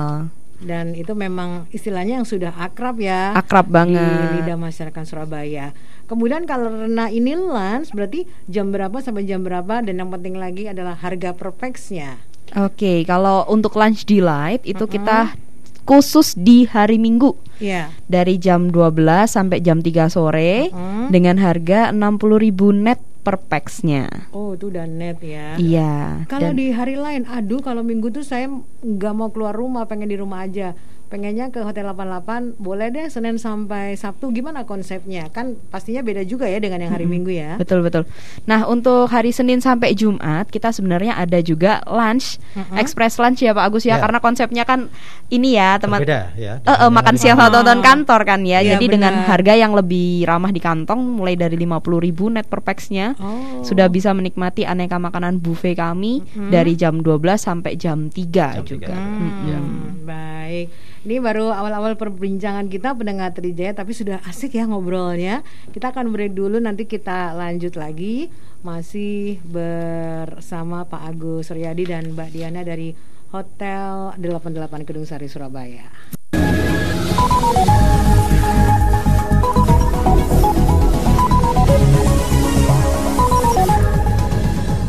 Dan 0.62 0.94
itu 0.94 1.12
memang 1.12 1.66
istilahnya 1.70 2.18
yang 2.18 2.28
sudah 2.28 2.54
akrab 2.54 2.98
ya 2.98 3.34
akrab 3.34 3.66
di 3.66 3.74
banget. 3.74 4.30
lidah 4.40 4.58
masyarakat 4.58 5.04
Surabaya. 5.04 5.74
Kemudian 6.06 6.44
karena 6.44 7.08
ini 7.08 7.34
lunch 7.34 7.92
berarti 7.92 8.24
jam 8.46 8.70
berapa 8.70 9.00
sampai 9.00 9.24
jam 9.24 9.42
berapa 9.42 9.82
dan 9.82 9.96
yang 9.96 10.10
penting 10.10 10.36
lagi 10.36 10.68
adalah 10.68 10.94
harga 10.94 11.32
per 11.32 11.50
pax-nya. 11.52 12.20
Oke, 12.54 13.02
kalau 13.04 13.48
untuk 13.48 13.74
lunch 13.74 14.04
delight 14.04 14.62
itu 14.64 14.84
kita 14.86 15.34
khusus 15.82 16.38
di 16.38 16.64
hari 16.64 16.96
Minggu 16.96 17.34
Iya. 17.58 17.90
dari 18.06 18.38
jam 18.38 18.70
12 18.70 19.02
sampai 19.28 19.60
jam 19.60 19.80
3 19.80 20.08
sore 20.08 20.70
Mm. 20.70 21.10
dengan 21.10 21.36
harga 21.38 21.90
60.000 21.90 22.70
net 22.72 23.02
per 23.22 23.38
pax-nya. 23.38 24.30
Oh, 24.34 24.58
itu 24.58 24.74
udah 24.74 24.90
net 24.90 25.22
ya. 25.22 25.56
Iya. 25.58 26.26
Kalau 26.26 26.52
dan- 26.54 26.58
di 26.58 26.74
hari 26.74 26.98
lain, 26.98 27.30
aduh 27.30 27.62
kalau 27.62 27.86
minggu 27.86 28.10
tuh 28.10 28.26
saya 28.26 28.50
nggak 28.82 29.14
mau 29.14 29.30
keluar 29.30 29.54
rumah, 29.54 29.86
pengen 29.86 30.10
di 30.10 30.18
rumah 30.18 30.46
aja. 30.46 30.74
Pengennya 31.12 31.52
ke 31.52 31.60
Hotel 31.60 31.84
88, 31.84 32.56
boleh 32.56 32.88
deh 32.88 33.04
Senin 33.06 33.36
sampai 33.36 33.94
Sabtu. 33.94 34.32
Gimana 34.32 34.64
konsepnya? 34.64 35.28
Kan 35.28 35.60
pastinya 35.68 36.00
beda 36.00 36.24
juga 36.24 36.48
ya 36.48 36.56
dengan 36.56 36.80
yang 36.80 36.90
hari 36.90 37.04
Minggu 37.04 37.28
ya. 37.28 37.60
Betul 37.60 37.84
betul. 37.84 38.08
Nah 38.48 38.64
untuk 38.64 39.06
hari 39.06 39.30
Senin 39.30 39.60
sampai 39.60 39.92
Jumat 39.92 40.48
kita 40.48 40.72
sebenarnya 40.72 41.14
ada 41.14 41.36
juga 41.38 41.84
lunch, 41.84 42.40
Mm-mm. 42.56 42.80
express 42.80 43.20
lunch 43.20 43.40
ya 43.40 43.52
Pak 43.52 43.66
Agus 43.68 43.84
ya, 43.84 43.92
Ya. 43.92 43.96
karena 44.00 44.18
konsepnya 44.18 44.64
kan 44.64 44.88
ini 45.28 45.60
ya 45.60 45.76
teman. 45.76 46.00
Berbeda 46.00 46.32
ya. 46.34 46.54
Eh, 46.58 46.72
eh, 46.72 46.88
makan 46.90 47.16
siang 47.16 47.36
atau 47.36 47.60
nonton 47.60 47.84
kantor 47.84 48.22
kan 48.24 48.40
ya. 48.42 48.64
Iya, 48.64 48.80
Jadi 48.80 48.86
dengan 48.90 49.12
benar. 49.14 49.28
harga 49.28 49.54
yang 49.54 49.76
lebih 49.76 50.24
ramah 50.24 50.50
di 50.50 50.64
kantong 50.64 51.12
mulai 51.12 51.36
dari 51.36 51.60
50.000 51.60 52.00
net 52.32 52.48
per 52.48 52.64
pax-nya. 52.64 53.20
Oh. 53.20 53.60
Sudah 53.62 53.92
bisa 53.92 54.16
menikmati 54.16 54.64
aneka 54.64 54.96
makanan 54.96 55.38
buffet 55.38 55.76
kami 55.76 56.24
Mm-mm. 56.24 56.48
dari 56.48 56.74
jam 56.74 57.04
12 57.04 57.12
sampai 57.36 57.76
jam 57.76 58.08
3 58.08 58.56
Jam 58.56 58.64
juga. 58.64 58.88
tiga. 58.88 58.96
Hmm, 58.96 59.32
Ya. 59.44 59.60
Baik, 60.02 60.68
ini 61.02 61.18
baru 61.18 61.50
awal-awal 61.50 61.98
perbincangan 61.98 62.70
kita 62.70 62.94
pendengar 62.94 63.34
Trijaya, 63.34 63.74
tapi 63.74 63.98
sudah 63.98 64.22
asik 64.30 64.54
ya 64.54 64.70
ngobrolnya. 64.70 65.42
Kita 65.74 65.90
akan 65.90 66.14
break 66.14 66.38
dulu, 66.38 66.62
nanti 66.62 66.86
kita 66.86 67.34
lanjut 67.34 67.74
lagi 67.74 68.30
masih 68.62 69.42
bersama 69.42 70.86
Pak 70.86 71.02
Agus 71.02 71.50
Suryadi 71.50 71.90
dan 71.90 72.14
Mbak 72.14 72.30
Diana 72.30 72.62
dari 72.62 72.94
Hotel 73.34 74.14
88 74.22 74.86
Gedung 74.86 75.08
Sari 75.10 75.26
Surabaya. 75.26 75.90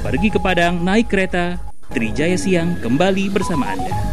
Pergi 0.04 0.28
ke 0.28 0.36
Padang 0.36 0.84
naik 0.84 1.08
kereta, 1.08 1.56
Trijaya 1.88 2.36
Siang 2.36 2.76
kembali 2.84 3.32
bersama 3.32 3.72
Anda. 3.72 4.11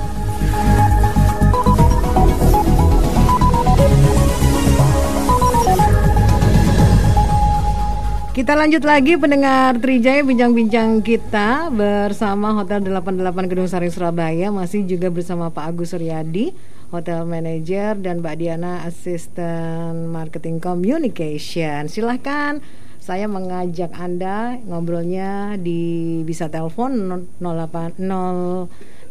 Kita 8.39 8.55
lanjut 8.55 8.88
lagi 8.88 9.19
pendengar 9.19 9.84
Trijaya 9.84 10.24
bincang-bincang 10.24 11.03
kita 11.03 11.67
bersama 11.75 12.55
Hotel 12.55 12.79
88 12.88 13.51
Gedung 13.51 13.67
Sari 13.67 13.91
Surabaya 13.91 14.48
masih 14.48 14.88
juga 14.88 15.12
bersama 15.12 15.51
Pak 15.51 15.75
Agus 15.75 15.91
Suryadi, 15.91 16.55
Hotel 16.88 17.27
Manager 17.27 18.00
dan 18.00 18.24
Mbak 18.24 18.36
Diana 18.39 18.88
Assistant 18.88 20.08
Marketing 20.08 20.63
Communication. 20.63 21.91
Silahkan 21.91 22.63
saya 23.03 23.27
mengajak 23.27 23.91
Anda 24.00 24.55
ngobrolnya 24.63 25.60
di 25.60 26.24
bisa 26.24 26.48
telepon 26.48 27.27
08 27.43 28.00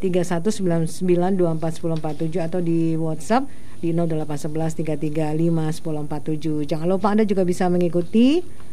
3199241047 0.00 2.48
atau 2.48 2.64
di 2.64 2.96
WhatsApp 2.96 3.44
di 3.84 3.92
08113351047. 3.92 6.64
Jangan 6.64 6.88
lupa 6.88 7.12
Anda 7.12 7.28
juga 7.28 7.44
bisa 7.44 7.68
mengikuti 7.68 8.64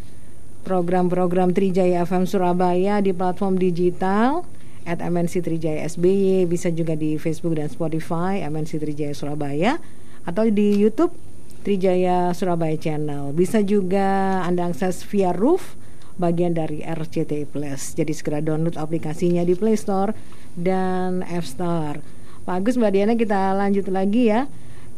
program-program 0.65 1.53
Trijaya 1.53 2.01
FM 2.01 2.25
Surabaya 2.25 2.97
di 3.05 3.13
platform 3.13 3.61
digital 3.61 4.41
at 4.89 4.97
MNC 4.97 5.45
Trijaya 5.45 5.85
SBY 5.85 6.49
bisa 6.49 6.73
juga 6.73 6.97
di 6.97 7.21
Facebook 7.21 7.53
dan 7.53 7.69
Spotify 7.69 8.41
MNC 8.49 8.81
Trijaya 8.81 9.13
Surabaya 9.13 9.77
atau 10.25 10.49
di 10.49 10.73
YouTube 10.73 11.13
Trijaya 11.61 12.33
Surabaya 12.33 12.73
Channel. 12.77 13.33
Bisa 13.33 13.61
juga 13.61 14.41
Anda 14.45 14.69
akses 14.69 15.05
via 15.05 15.33
Roof 15.33 15.77
bagian 16.17 16.53
dari 16.53 16.81
RCTI 16.85 17.49
Plus. 17.49 17.97
Jadi 17.97 18.13
segera 18.13 18.41
download 18.41 18.77
aplikasinya 18.77 19.41
di 19.41 19.57
Play 19.57 19.77
Store 19.77 20.13
dan 20.53 21.25
App 21.25 21.45
Store. 21.45 22.01
Pak 22.45 22.61
Agus 22.61 22.77
Mbak 22.77 22.91
Diana 22.93 23.13
kita 23.17 23.57
lanjut 23.57 23.89
lagi 23.89 24.29
ya. 24.29 24.45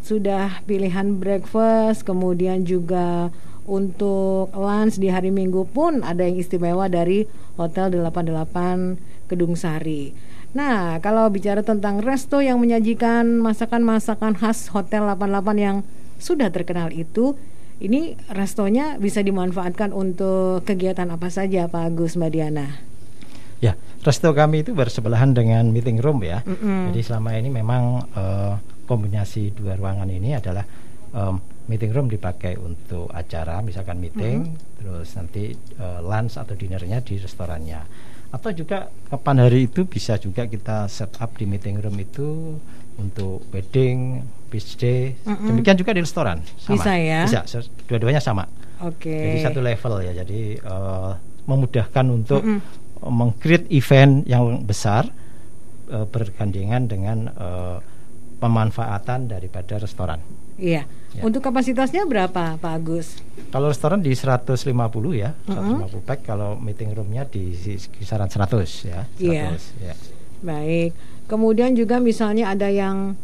Sudah 0.04 0.64
pilihan 0.68 1.20
breakfast 1.20 2.04
kemudian 2.04 2.68
juga 2.68 3.32
untuk 3.68 4.50
lunch 4.56 4.96
di 4.98 5.12
hari 5.12 5.30
Minggu 5.30 5.68
pun 5.68 6.02
ada 6.02 6.24
yang 6.24 6.40
istimewa 6.40 6.88
dari 6.88 7.28
Hotel 7.60 7.92
88 7.92 9.28
Kedung 9.28 9.60
Sari. 9.60 10.16
Nah, 10.56 10.98
kalau 11.04 11.28
bicara 11.28 11.62
tentang 11.62 12.00
resto 12.00 12.40
yang 12.40 12.58
menyajikan 12.64 13.28
masakan-masakan 13.44 14.40
khas 14.40 14.72
Hotel 14.72 15.04
88 15.04 15.60
yang 15.60 15.78
sudah 16.18 16.50
terkenal 16.50 16.90
itu, 16.96 17.36
ini 17.78 18.18
restonya 18.32 18.98
bisa 18.98 19.22
dimanfaatkan 19.22 19.94
untuk 19.94 20.66
kegiatan 20.66 21.12
apa 21.14 21.30
saja 21.30 21.70
Pak 21.70 21.94
Agus 21.94 22.18
Mbak 22.18 22.32
Diana? 22.34 22.68
Ya, 23.62 23.78
resto 24.02 24.34
kami 24.34 24.66
itu 24.66 24.74
bersebelahan 24.74 25.36
dengan 25.36 25.70
meeting 25.70 26.02
room 26.02 26.24
ya. 26.26 26.42
Mm-mm. 26.42 26.90
Jadi 26.94 27.02
selama 27.06 27.38
ini 27.38 27.50
memang 27.54 27.84
eh, 28.16 28.54
kombinasi 28.88 29.54
dua 29.54 29.76
ruangan 29.76 30.08
ini 30.08 30.34
adalah 30.34 30.64
em, 31.12 31.36
meeting 31.68 31.92
room 31.92 32.08
dipakai 32.08 32.56
untuk 32.56 33.12
acara, 33.12 33.60
misalkan 33.60 34.00
meeting, 34.00 34.56
terus 34.80 35.14
nanti 35.20 35.52
eh, 35.56 36.00
lunch 36.02 36.40
atau 36.40 36.56
dinernya 36.56 37.04
di 37.04 37.20
restorannya. 37.20 37.82
Atau 38.28 38.52
juga 38.52 38.92
kapan 39.08 39.48
hari 39.48 39.72
itu 39.72 39.88
bisa 39.88 40.20
juga 40.20 40.48
kita 40.48 40.92
set 40.92 41.16
up 41.20 41.32
di 41.40 41.48
meeting 41.48 41.80
room 41.80 41.96
itu 41.96 42.60
untuk 43.00 43.46
wedding, 43.54 44.26
beach 44.50 44.76
day. 44.76 45.16
Mm-mm. 45.24 45.54
Demikian 45.54 45.78
juga 45.80 45.92
di 45.96 46.02
restoran. 46.04 46.44
Sama. 46.60 46.76
Bisa 46.76 46.92
ya? 46.98 47.22
Bisa, 47.24 47.64
dua-duanya 47.88 48.20
sama. 48.20 48.48
Oke. 48.84 49.12
Jadi 49.12 49.38
satu 49.44 49.60
level 49.64 49.94
ya. 50.08 50.12
Jadi 50.24 50.42
eh, 50.60 51.12
memudahkan 51.48 52.06
untuk 52.12 52.42
Mm-mm. 52.44 52.60
mengcreate 53.08 53.68
event 53.72 54.28
yang 54.28 54.64
besar 54.66 55.08
eh, 55.88 56.06
bergandengan 56.10 56.84
dengan 56.90 57.18
eh, 57.32 57.78
pemanfaatan 58.38 59.32
daripada 59.32 59.80
restoran. 59.80 60.20
Iya. 60.60 60.84
Ya. 61.16 61.24
Untuk 61.24 61.40
kapasitasnya 61.40 62.04
berapa 62.04 62.60
Pak 62.60 62.74
Agus? 62.74 63.16
Kalau 63.50 63.72
restoran 63.72 64.04
di 64.04 64.12
150 64.12 64.60
ya, 65.16 65.32
Mm-mm. 65.48 65.88
150 65.88 66.04
pack. 66.04 66.20
Kalau 66.28 66.60
meeting 66.60 66.92
roomnya 66.92 67.24
di 67.24 67.56
kisaran 67.96 68.28
100 68.28 68.68
ya. 68.86 69.08
100, 69.16 69.24
Iya. 69.24 69.48
ya. 69.82 69.96
Baik. 70.44 70.92
Kemudian 71.26 71.74
juga 71.74 71.98
misalnya 71.98 72.52
ada 72.52 72.68
yang 72.68 73.16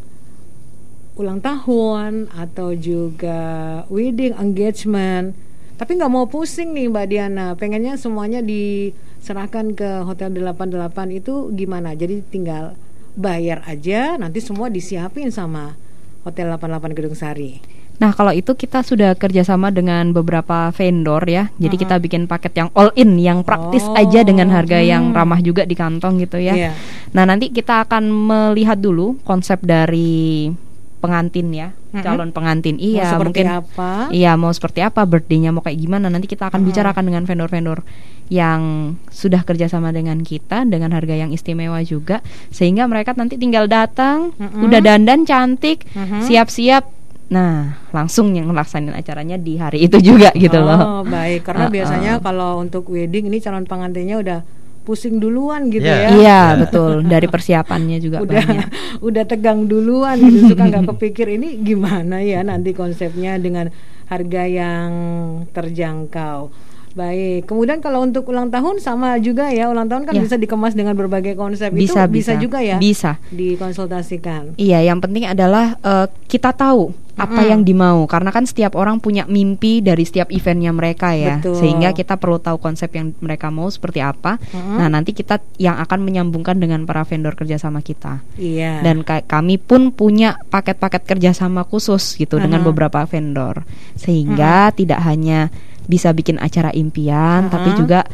ulang 1.13 1.37
tahun 1.37 2.31
atau 2.33 2.73
juga 2.73 3.39
wedding 3.91 4.33
engagement. 4.33 5.37
Tapi 5.77 5.99
nggak 5.99 6.09
mau 6.09 6.25
pusing 6.25 6.73
nih 6.73 6.89
Mbak 6.89 7.05
Diana. 7.05 7.47
Pengennya 7.53 7.99
semuanya 7.99 8.41
diserahkan 8.41 9.75
ke 9.77 10.07
Hotel 10.07 10.33
88 10.33 11.13
itu 11.13 11.53
gimana? 11.53 11.93
Jadi 11.93 12.25
tinggal 12.25 12.73
bayar 13.13 13.61
aja, 13.69 14.17
nanti 14.17 14.41
semua 14.41 14.73
disiapin 14.73 15.29
sama 15.29 15.77
Hotel 16.23 16.47
88 16.51 16.97
Gedung 16.97 17.15
Sari. 17.15 17.59
Nah 18.01 18.09
kalau 18.15 18.33
itu 18.33 18.57
kita 18.57 18.81
sudah 18.81 19.13
kerjasama 19.13 19.69
dengan 19.69 20.09
beberapa 20.11 20.73
vendor 20.73 21.21
ya, 21.29 21.53
jadi 21.61 21.75
kita 21.77 21.95
bikin 22.01 22.25
paket 22.25 22.57
yang 22.57 22.69
all 22.73 22.89
in, 22.97 23.21
yang 23.21 23.45
praktis 23.45 23.85
Oh, 23.85 23.93
aja 23.93 24.25
dengan 24.25 24.49
harga 24.49 24.81
yang 24.81 25.11
hmm. 25.11 25.15
ramah 25.15 25.39
juga 25.43 25.67
di 25.67 25.77
kantong 25.77 26.17
gitu 26.25 26.41
ya. 26.41 26.57
Iya. 26.57 26.71
Nah 27.13 27.23
nanti 27.29 27.53
kita 27.53 27.85
akan 27.85 28.09
melihat 28.09 28.81
dulu 28.81 29.21
konsep 29.21 29.61
dari 29.61 30.49
pengantin 31.03 31.51
ya, 31.51 31.75
Mm-mm. 31.91 31.99
calon 31.99 32.31
pengantin. 32.31 32.79
Mau 32.79 32.87
Iya 32.87 33.03
seperti 33.11 33.43
mungkin. 33.43 33.59
apa? 33.59 33.91
Iya 34.09 34.31
mau 34.39 34.55
seperti 34.55 34.79
apa, 34.79 35.03
birthday-nya 35.03 35.51
mau 35.51 35.59
kayak 35.59 35.75
gimana? 35.75 36.07
Nanti 36.07 36.31
kita 36.31 36.47
akan 36.47 36.63
Mm-mm. 36.63 36.69
bicarakan 36.71 37.03
dengan 37.03 37.23
vendor-vendor 37.27 37.83
yang 38.31 38.61
sudah 39.11 39.43
kerjasama 39.43 39.91
dengan 39.91 40.23
kita 40.23 40.63
dengan 40.63 40.95
harga 40.95 41.11
yang 41.13 41.29
istimewa 41.29 41.83
juga, 41.83 42.23
sehingga 42.49 42.87
mereka 42.87 43.11
nanti 43.13 43.35
tinggal 43.35 43.67
datang, 43.67 44.31
Mm-mm. 44.33 44.63
udah 44.63 44.79
dandan 44.79 45.27
cantik, 45.27 45.83
Mhm. 45.91 46.23
siap-siap. 46.23 46.83
Nah, 47.27 47.81
langsung 47.89 48.29
yang 48.31 48.47
ngelaksanain 48.47 48.93
acaranya 48.93 49.35
di 49.35 49.57
hari 49.57 49.83
itu 49.83 49.97
juga 49.99 50.29
gitu 50.33 50.55
loh. 50.55 50.79
Oh, 50.79 51.01
baik. 51.03 51.43
Karena 51.43 51.65
Uh-uh. 51.65 51.73
biasanya 51.73 52.11
kalau 52.21 52.61
untuk 52.61 52.87
wedding 52.87 53.25
ini 53.25 53.41
calon 53.41 53.65
pengantinnya 53.65 54.21
udah 54.21 54.39
pusing 54.83 55.17
duluan 55.17 55.71
gitu 55.71 55.87
Iya. 55.87 55.95
ya. 55.97 56.09
Iya, 56.13 56.41
betul. 56.59 57.07
Dari 57.07 57.27
persiapannya 57.27 57.97
juga 57.97 58.19
udah 58.19 58.43
banyak. 58.43 58.67
udah 59.07 59.23
tegang 59.23 59.65
duluan 59.65 60.19
gitu 60.19 60.51
suka 60.51 60.67
nggak 60.67 60.85
kepikir 60.95 61.39
ini 61.39 61.59
gimana 61.63 62.19
ya 62.19 62.43
nanti 62.43 62.75
konsepnya 62.75 63.39
dengan 63.39 63.71
harga 64.07 64.43
yang 64.43 64.91
terjangkau. 65.49 66.51
Baik. 66.93 67.49
Kemudian 67.49 67.81
kalau 67.81 68.05
untuk 68.05 68.29
ulang 68.29 68.53
tahun 68.53 68.77
sama 68.77 69.17
juga 69.17 69.49
ya. 69.49 69.69
Ulang 69.69 69.89
tahun 69.89 70.05
kan 70.05 70.13
ya. 70.17 70.21
bisa 70.21 70.37
dikemas 70.37 70.77
dengan 70.77 70.93
berbagai 70.93 71.33
konsep 71.33 71.73
bisa, 71.73 72.05
itu 72.05 72.13
bisa, 72.13 72.33
bisa 72.33 72.33
juga 72.37 72.59
ya. 72.61 72.77
Bisa. 72.77 73.17
Dikonsultasikan. 73.33 74.57
Iya, 74.61 74.85
yang 74.85 75.01
penting 75.01 75.25
adalah 75.25 75.77
uh, 75.81 76.05
kita 76.29 76.53
tahu 76.53 76.93
apa 77.13 77.45
mm. 77.45 77.49
yang 77.49 77.61
dimau 77.61 78.09
karena 78.09 78.33
kan 78.33 78.41
setiap 78.49 78.73
orang 78.73 78.97
punya 78.97 79.29
mimpi 79.29 79.85
dari 79.85 80.01
setiap 80.01 80.33
eventnya 80.33 80.73
mereka 80.73 81.13
ya 81.13 81.37
Betul. 81.37 81.61
sehingga 81.61 81.93
kita 81.93 82.17
perlu 82.17 82.41
tahu 82.41 82.57
konsep 82.57 82.89
yang 82.89 83.13
mereka 83.21 83.53
mau 83.53 83.69
seperti 83.69 84.01
apa 84.01 84.41
mm. 84.41 84.81
nah 84.81 84.89
nanti 84.89 85.13
kita 85.13 85.37
yang 85.61 85.77
akan 85.77 86.01
menyambungkan 86.01 86.57
dengan 86.57 86.89
para 86.89 87.05
vendor 87.05 87.37
kerjasama 87.37 87.85
kita 87.85 88.17
iya 88.41 88.81
dan 88.81 89.05
kami 89.05 89.61
pun 89.61 89.93
punya 89.93 90.41
paket-paket 90.49 91.05
kerjasama 91.05 91.61
khusus 91.69 92.17
gitu 92.17 92.37
uh 92.37 92.41
dengan 92.43 92.59
beberapa 92.65 93.07
vendor 93.07 93.63
sehingga 93.95 94.67
tidak 94.75 94.99
hanya 95.07 95.47
bisa 95.87 96.11
bikin 96.15 96.39
acara 96.39 96.71
impian, 96.71 97.45
uh 97.45 97.49
-huh. 97.49 97.53
tapi 97.53 97.69
juga 97.75 98.07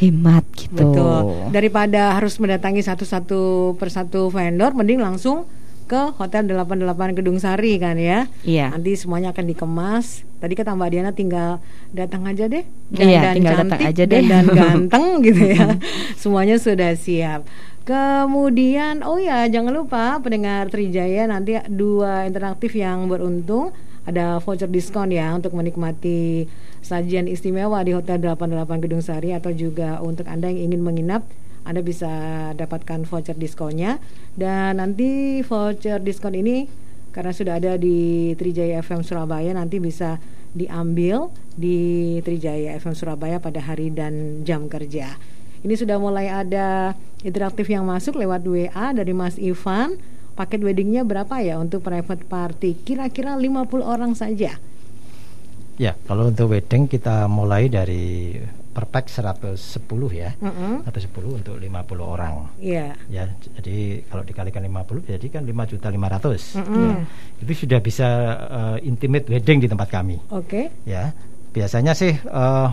hemat 0.00 0.44
gitu. 0.56 0.74
Betul. 0.74 1.52
Daripada 1.52 2.16
harus 2.16 2.40
mendatangi 2.40 2.80
satu-satu 2.80 3.74
persatu 3.76 4.32
vendor, 4.32 4.72
mending 4.72 5.04
langsung 5.04 5.44
ke 5.92 6.16
Hotel 6.16 6.48
88 6.48 7.18
Gedung 7.20 7.36
Sari 7.36 7.76
kan 7.76 8.00
ya. 8.00 8.24
Iya. 8.46 8.72
Nanti 8.72 8.96
semuanya 8.96 9.36
akan 9.36 9.44
dikemas. 9.44 10.24
Tadi 10.40 10.56
kata 10.56 10.72
Mbak 10.72 10.88
Diana 10.88 11.12
tinggal 11.12 11.60
datang 11.92 12.24
aja 12.24 12.48
deh. 12.48 12.64
Dan, 12.88 13.04
iya, 13.04 13.20
dan 13.20 13.34
tinggal 13.36 13.54
cantik, 13.60 13.68
datang 13.68 13.82
aja 13.92 14.02
deh. 14.08 14.22
Dan, 14.24 14.28
dan 14.32 14.46
ganteng 14.58 15.06
gitu 15.20 15.42
ya. 15.52 15.66
semuanya 16.16 16.56
sudah 16.56 16.96
siap. 16.96 17.44
Kemudian 17.82 19.02
oh 19.02 19.18
ya 19.18 19.44
jangan 19.50 19.74
lupa 19.74 20.16
pendengar 20.22 20.70
Trijaya 20.70 21.26
nanti 21.26 21.58
dua 21.66 22.30
interaktif 22.30 22.78
yang 22.78 23.10
beruntung 23.10 23.74
ada 24.02 24.42
voucher 24.42 24.66
diskon 24.66 25.14
ya 25.14 25.30
untuk 25.34 25.54
menikmati 25.54 26.50
sajian 26.82 27.30
istimewa 27.30 27.82
di 27.86 27.94
Hotel 27.94 28.18
88 28.18 28.82
Gedung 28.82 29.02
Sari 29.02 29.30
atau 29.30 29.54
juga 29.54 30.02
untuk 30.02 30.26
Anda 30.26 30.50
yang 30.50 30.72
ingin 30.72 30.82
menginap 30.82 31.22
anda 31.62 31.78
bisa 31.78 32.10
dapatkan 32.58 33.06
voucher 33.06 33.38
diskonnya 33.38 34.02
dan 34.34 34.82
nanti 34.82 35.40
voucher 35.46 36.02
diskon 36.02 36.34
ini 36.34 36.66
karena 37.14 37.30
sudah 37.30 37.54
ada 37.62 37.78
di 37.78 38.32
Trijaya 38.34 38.82
FM 38.82 39.06
Surabaya 39.06 39.54
nanti 39.54 39.78
bisa 39.78 40.18
diambil 40.56 41.30
di 41.54 42.18
Trijaya 42.26 42.74
FM 42.82 42.98
Surabaya 42.98 43.38
pada 43.38 43.62
hari 43.62 43.94
dan 43.94 44.42
jam 44.42 44.66
kerja. 44.66 45.14
Ini 45.62 45.78
sudah 45.78 46.02
mulai 46.02 46.26
ada 46.26 46.98
interaktif 47.22 47.70
yang 47.70 47.86
masuk 47.86 48.18
lewat 48.18 48.42
WA 48.42 48.86
dari 48.90 49.14
Mas 49.14 49.38
Ivan. 49.38 49.94
Paket 50.32 50.60
weddingnya 50.64 51.04
berapa 51.04 51.44
ya 51.44 51.60
untuk 51.60 51.84
private 51.84 52.24
party? 52.24 52.80
Kira-kira 52.80 53.36
50 53.36 53.84
orang 53.84 54.16
saja. 54.16 54.56
Ya, 55.76 55.92
kalau 56.08 56.28
untuk 56.32 56.52
wedding 56.52 56.88
kita 56.88 57.28
mulai 57.28 57.68
dari 57.68 58.36
per 58.72 58.88
pack 58.88 59.12
110 59.12 59.52
ya. 60.16 60.32
Mm 60.40 60.52
-hmm. 60.52 60.74
Atau 60.88 61.00
10 61.00 61.38
untuk 61.44 61.54
50 61.60 62.00
orang. 62.00 62.48
Iya. 62.56 62.96
Yeah. 63.12 63.28
Ya, 63.28 63.36
jadi 63.60 64.00
kalau 64.08 64.24
dikalikan 64.24 64.64
50 64.64 65.12
jadi 65.12 65.26
kan 65.28 65.42
5 65.44 65.72
juta 65.76 65.88
500. 65.92 65.92
Mm 65.92 66.64
-hmm. 66.64 66.80
ya. 66.80 66.92
Itu 67.44 67.52
sudah 67.68 67.78
bisa 67.84 68.08
uh, 68.48 68.76
intimate 68.80 69.28
wedding 69.28 69.60
di 69.60 69.68
tempat 69.68 69.88
kami. 69.92 70.16
Oke. 70.32 70.48
Okay. 70.48 70.64
Ya. 70.88 71.12
Biasanya 71.52 71.92
sih 71.92 72.16
uh, 72.32 72.72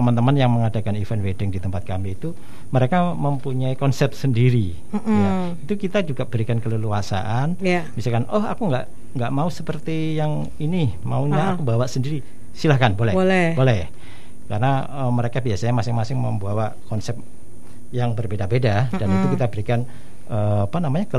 teman-teman 0.00 0.32
yang 0.32 0.48
mengadakan 0.48 0.96
event 0.96 1.20
wedding 1.20 1.52
di 1.52 1.60
tempat 1.60 1.84
kami 1.84 2.16
itu 2.16 2.32
mereka 2.72 3.12
mempunyai 3.12 3.76
konsep 3.76 4.16
sendiri 4.16 4.72
mm 4.88 4.96
-hmm. 4.96 5.20
ya 5.20 5.30
itu 5.68 5.74
kita 5.76 6.00
juga 6.08 6.24
berikan 6.24 6.56
keleluasaan 6.56 7.60
yeah. 7.60 7.84
misalkan 7.92 8.24
oh 8.32 8.40
aku 8.40 8.72
nggak 8.72 8.88
nggak 9.20 9.32
mau 9.36 9.52
seperti 9.52 10.16
yang 10.16 10.48
ini 10.56 10.96
maunya 11.04 11.36
uh 11.36 11.44
-huh. 11.52 11.54
aku 11.60 11.62
bawa 11.68 11.84
sendiri 11.84 12.24
silahkan 12.56 12.96
boleh 12.96 13.12
boleh 13.12 13.52
boleh 13.52 13.92
karena 14.48 14.88
uh, 14.88 15.12
mereka 15.12 15.44
biasanya 15.44 15.76
masing-masing 15.76 16.16
membawa 16.16 16.72
konsep 16.88 17.14
yang 17.92 18.16
berbeda-beda 18.16 18.88
mm 18.88 18.96
-hmm. 18.96 18.98
dan 18.98 19.06
itu 19.12 19.26
kita 19.36 19.46
berikan 19.52 19.80
uh, 20.32 20.64
apa 20.64 20.78
namanya 20.80 21.06
ke 21.12 21.18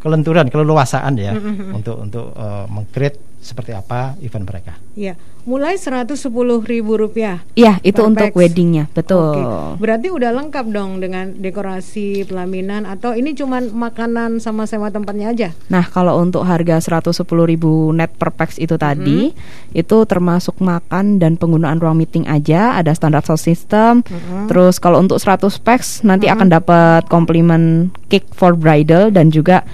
kelenturan 0.00 0.48
keleluasaan 0.48 1.14
ya 1.20 1.36
mm 1.36 1.42
-hmm. 1.44 1.76
untuk 1.76 1.96
untuk 2.00 2.26
uh, 2.32 2.64
mengcreate 2.72 3.20
seperti 3.44 3.76
apa 3.76 4.16
event 4.24 4.48
mereka. 4.48 4.72
Iya, 4.96 5.20
mulai 5.44 5.76
seratus 5.76 6.24
sepuluh 6.24 6.64
ribu 6.64 6.96
rupiah. 6.96 7.44
Iya, 7.52 7.76
itu 7.84 8.00
untuk 8.00 8.32
packs. 8.32 8.38
weddingnya, 8.40 8.88
betul. 8.96 9.36
Oke. 9.36 9.84
Berarti 9.84 10.08
udah 10.08 10.32
lengkap 10.32 10.66
dong 10.72 11.04
dengan 11.04 11.36
dekorasi 11.36 12.24
pelaminan 12.24 12.88
atau 12.88 13.12
ini 13.12 13.36
cuma 13.36 13.60
makanan 13.60 14.40
sama 14.40 14.64
sewa 14.64 14.88
tempatnya 14.88 15.36
aja? 15.36 15.48
Nah, 15.68 15.84
kalau 15.84 16.16
untuk 16.24 16.48
harga 16.48 16.80
seratus 16.80 17.20
sepuluh 17.20 17.44
ribu 17.44 17.92
net 17.92 18.16
per 18.16 18.32
pax 18.32 18.56
itu 18.56 18.80
tadi, 18.80 19.28
mm-hmm. 19.28 19.76
itu 19.76 19.96
termasuk 20.08 20.56
makan 20.64 21.20
dan 21.20 21.36
penggunaan 21.36 21.76
ruang 21.76 22.00
meeting 22.00 22.24
aja, 22.24 22.80
ada 22.80 22.96
standar 22.96 23.20
sound 23.20 23.44
system. 23.44 24.00
Mm-hmm. 24.08 24.48
Terus 24.48 24.80
kalau 24.80 25.04
untuk 25.04 25.20
100 25.20 25.44
pax 25.60 26.00
nanti 26.00 26.26
mm-hmm. 26.26 26.40
akan 26.40 26.48
dapat 26.48 27.02
komplimen 27.12 27.92
cake 28.08 28.32
for 28.32 28.56
bridal 28.56 29.12
dan 29.12 29.28
juga 29.28 29.68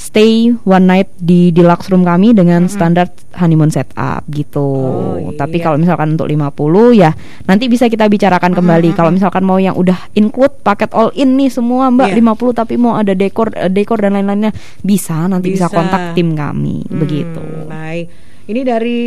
stay 0.00 0.48
one 0.64 0.88
night 0.88 1.12
di 1.20 1.52
deluxe 1.52 1.92
room 1.92 2.08
kami 2.08 2.32
dengan 2.32 2.64
mm 2.64 2.72
-hmm. 2.72 2.76
standar 2.80 3.06
honeymoon 3.36 3.68
setup 3.68 4.24
gitu. 4.32 4.64
Oh, 4.64 5.20
iya. 5.20 5.36
Tapi 5.36 5.60
kalau 5.60 5.76
misalkan 5.76 6.16
untuk 6.16 6.24
50 6.24 6.96
ya 6.96 7.12
nanti 7.44 7.68
bisa 7.68 7.84
kita 7.92 8.08
bicarakan 8.08 8.56
kembali. 8.56 8.88
Mm 8.88 8.92
-hmm. 8.96 8.98
Kalau 9.04 9.10
misalkan 9.12 9.44
mau 9.44 9.60
yang 9.60 9.76
udah 9.76 10.08
include 10.16 10.56
paket 10.64 10.96
all 10.96 11.12
in 11.12 11.36
nih 11.36 11.52
semua 11.52 11.92
Mbak 11.92 12.16
yeah. 12.16 12.32
50 12.32 12.60
tapi 12.64 12.74
mau 12.80 12.96
ada 12.96 13.12
dekor 13.12 13.52
uh, 13.52 13.68
dekor 13.68 14.00
dan 14.00 14.16
lain-lainnya 14.16 14.56
bisa 14.80 15.28
nanti 15.28 15.52
bisa, 15.52 15.68
bisa 15.68 15.76
kontak 15.76 16.16
tim 16.16 16.32
kami 16.32 16.80
hmm, 16.88 16.96
begitu. 16.96 17.44
Baik. 17.68 18.08
Ini 18.50 18.60
dari 18.66 19.02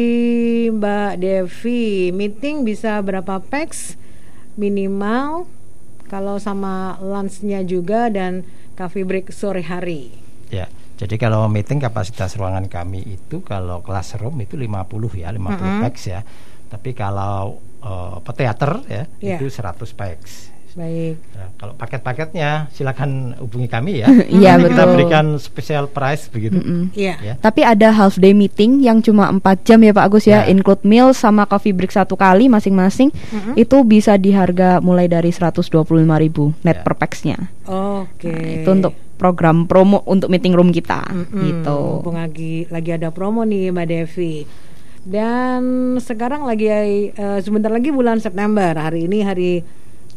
Mbak 0.70 1.12
Devi, 1.20 2.14
meeting 2.14 2.62
bisa 2.64 3.02
berapa 3.02 3.42
packs 3.42 3.98
minimal 4.56 5.50
kalau 6.06 6.38
sama 6.38 7.02
lunchnya 7.02 7.66
juga 7.66 8.14
dan 8.14 8.46
coffee 8.78 9.02
break 9.02 9.34
sore 9.34 9.66
hari. 9.66 10.14
Ya. 10.54 10.70
Jadi 10.94 11.16
kalau 11.18 11.50
meeting 11.50 11.82
kapasitas 11.82 12.38
ruangan 12.38 12.70
kami 12.70 13.02
itu 13.18 13.42
kalau 13.42 13.82
classroom 13.82 14.38
itu 14.46 14.54
50 14.56 15.20
ya, 15.20 15.34
50 15.34 15.42
mm 15.42 15.50
-hmm. 15.58 15.82
pax 15.82 15.96
ya. 16.06 16.22
Tapi 16.70 16.90
kalau 16.94 17.62
uh, 17.82 18.18
teater 18.34 18.72
ya 18.90 19.04
yeah. 19.22 19.38
itu 19.38 19.50
100 19.50 19.78
pax. 19.94 20.54
Baik. 20.74 21.22
Nah, 21.38 21.50
kalau 21.62 21.74
paket-paketnya 21.78 22.66
silakan 22.74 23.38
hubungi 23.38 23.70
kami 23.70 24.02
ya. 24.02 24.10
Iya 24.42 24.58
betul. 24.58 24.74
Kita 24.74 24.84
berikan 24.90 25.26
special 25.38 25.86
price 25.86 26.34
begitu. 26.34 26.58
Iya. 26.58 26.66
Mm 26.66 26.74
-hmm. 26.74 26.86
yeah. 26.98 27.18
ya. 27.22 27.34
Tapi 27.38 27.62
ada 27.62 27.94
half 27.94 28.18
day 28.18 28.34
meeting 28.34 28.82
yang 28.82 28.98
cuma 29.06 29.30
4 29.30 29.70
jam 29.70 29.80
ya 29.86 29.94
Pak 29.94 30.06
Agus 30.10 30.26
ya, 30.26 30.42
yeah. 30.42 30.50
include 30.50 30.82
meal 30.82 31.14
sama 31.14 31.46
coffee 31.46 31.78
break 31.78 31.94
satu 31.94 32.18
kali 32.18 32.50
masing-masing. 32.50 33.14
Mm 33.14 33.40
-hmm. 33.40 33.54
Itu 33.54 33.86
bisa 33.86 34.18
di 34.18 34.34
harga 34.34 34.82
mulai 34.82 35.06
dari 35.06 35.30
125.000 35.30 35.70
net 36.66 36.82
yeah. 36.82 36.82
per 36.82 36.94
pax-nya. 36.98 37.38
Oke. 37.70 38.34
Okay. 38.34 38.34
Nah, 38.34 38.54
itu 38.66 38.70
untuk 38.74 38.94
program 39.18 39.70
promo 39.70 40.02
untuk 40.10 40.28
meeting 40.28 40.58
room 40.58 40.74
kita 40.74 41.06
mm 41.06 41.24
-hmm. 41.30 41.44
gitu. 41.48 41.80
Mumpung 42.02 42.18
lagi 42.20 42.66
lagi 42.68 42.92
ada 42.94 43.10
promo 43.14 43.46
nih 43.46 43.70
Mbak 43.70 43.88
Devi. 43.88 44.36
Dan 45.04 45.62
sekarang 46.00 46.48
lagi 46.48 46.72
uh, 47.20 47.40
sebentar 47.44 47.68
lagi 47.68 47.92
bulan 47.92 48.24
September. 48.24 48.72
Hari 48.72 49.12
ini 49.12 49.20
hari 49.24 49.52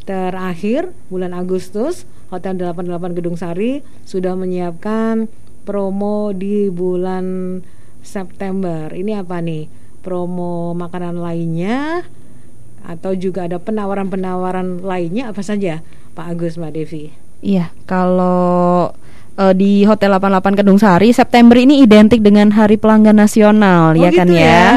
terakhir 0.07 0.95
bulan 1.11 1.35
Agustus 1.35 2.07
Hotel 2.31 2.55
88 2.55 3.17
Gedung 3.19 3.35
Sari 3.35 3.83
sudah 4.07 4.35
menyiapkan 4.39 5.27
promo 5.67 6.31
di 6.31 6.71
bulan 6.71 7.59
September. 7.99 8.87
Ini 8.95 9.19
apa 9.19 9.43
nih? 9.43 9.67
Promo 9.99 10.71
makanan 10.71 11.19
lainnya 11.19 12.07
atau 12.87 13.11
juga 13.11 13.51
ada 13.51 13.59
penawaran-penawaran 13.59 14.79
lainnya 14.79 15.27
apa 15.27 15.43
saja 15.43 15.83
Pak 16.15 16.25
Agus 16.31 16.55
Mbak 16.55 16.71
Devi? 16.71 17.26
Iya, 17.47 17.71
kalau 17.87 18.91
uh, 19.39 19.53
di 19.55 19.87
Hotel 19.87 20.11
88 20.11 20.59
Kedung 20.59 20.75
Sari 20.75 21.15
September 21.15 21.55
ini 21.55 21.79
identik 21.79 22.19
dengan 22.19 22.51
Hari 22.51 22.75
Pelanggan 22.75 23.15
Nasional 23.15 23.95
oh, 23.95 24.03
ya 24.03 24.11
kan 24.11 24.27
gitu 24.27 24.35
ya. 24.35 24.67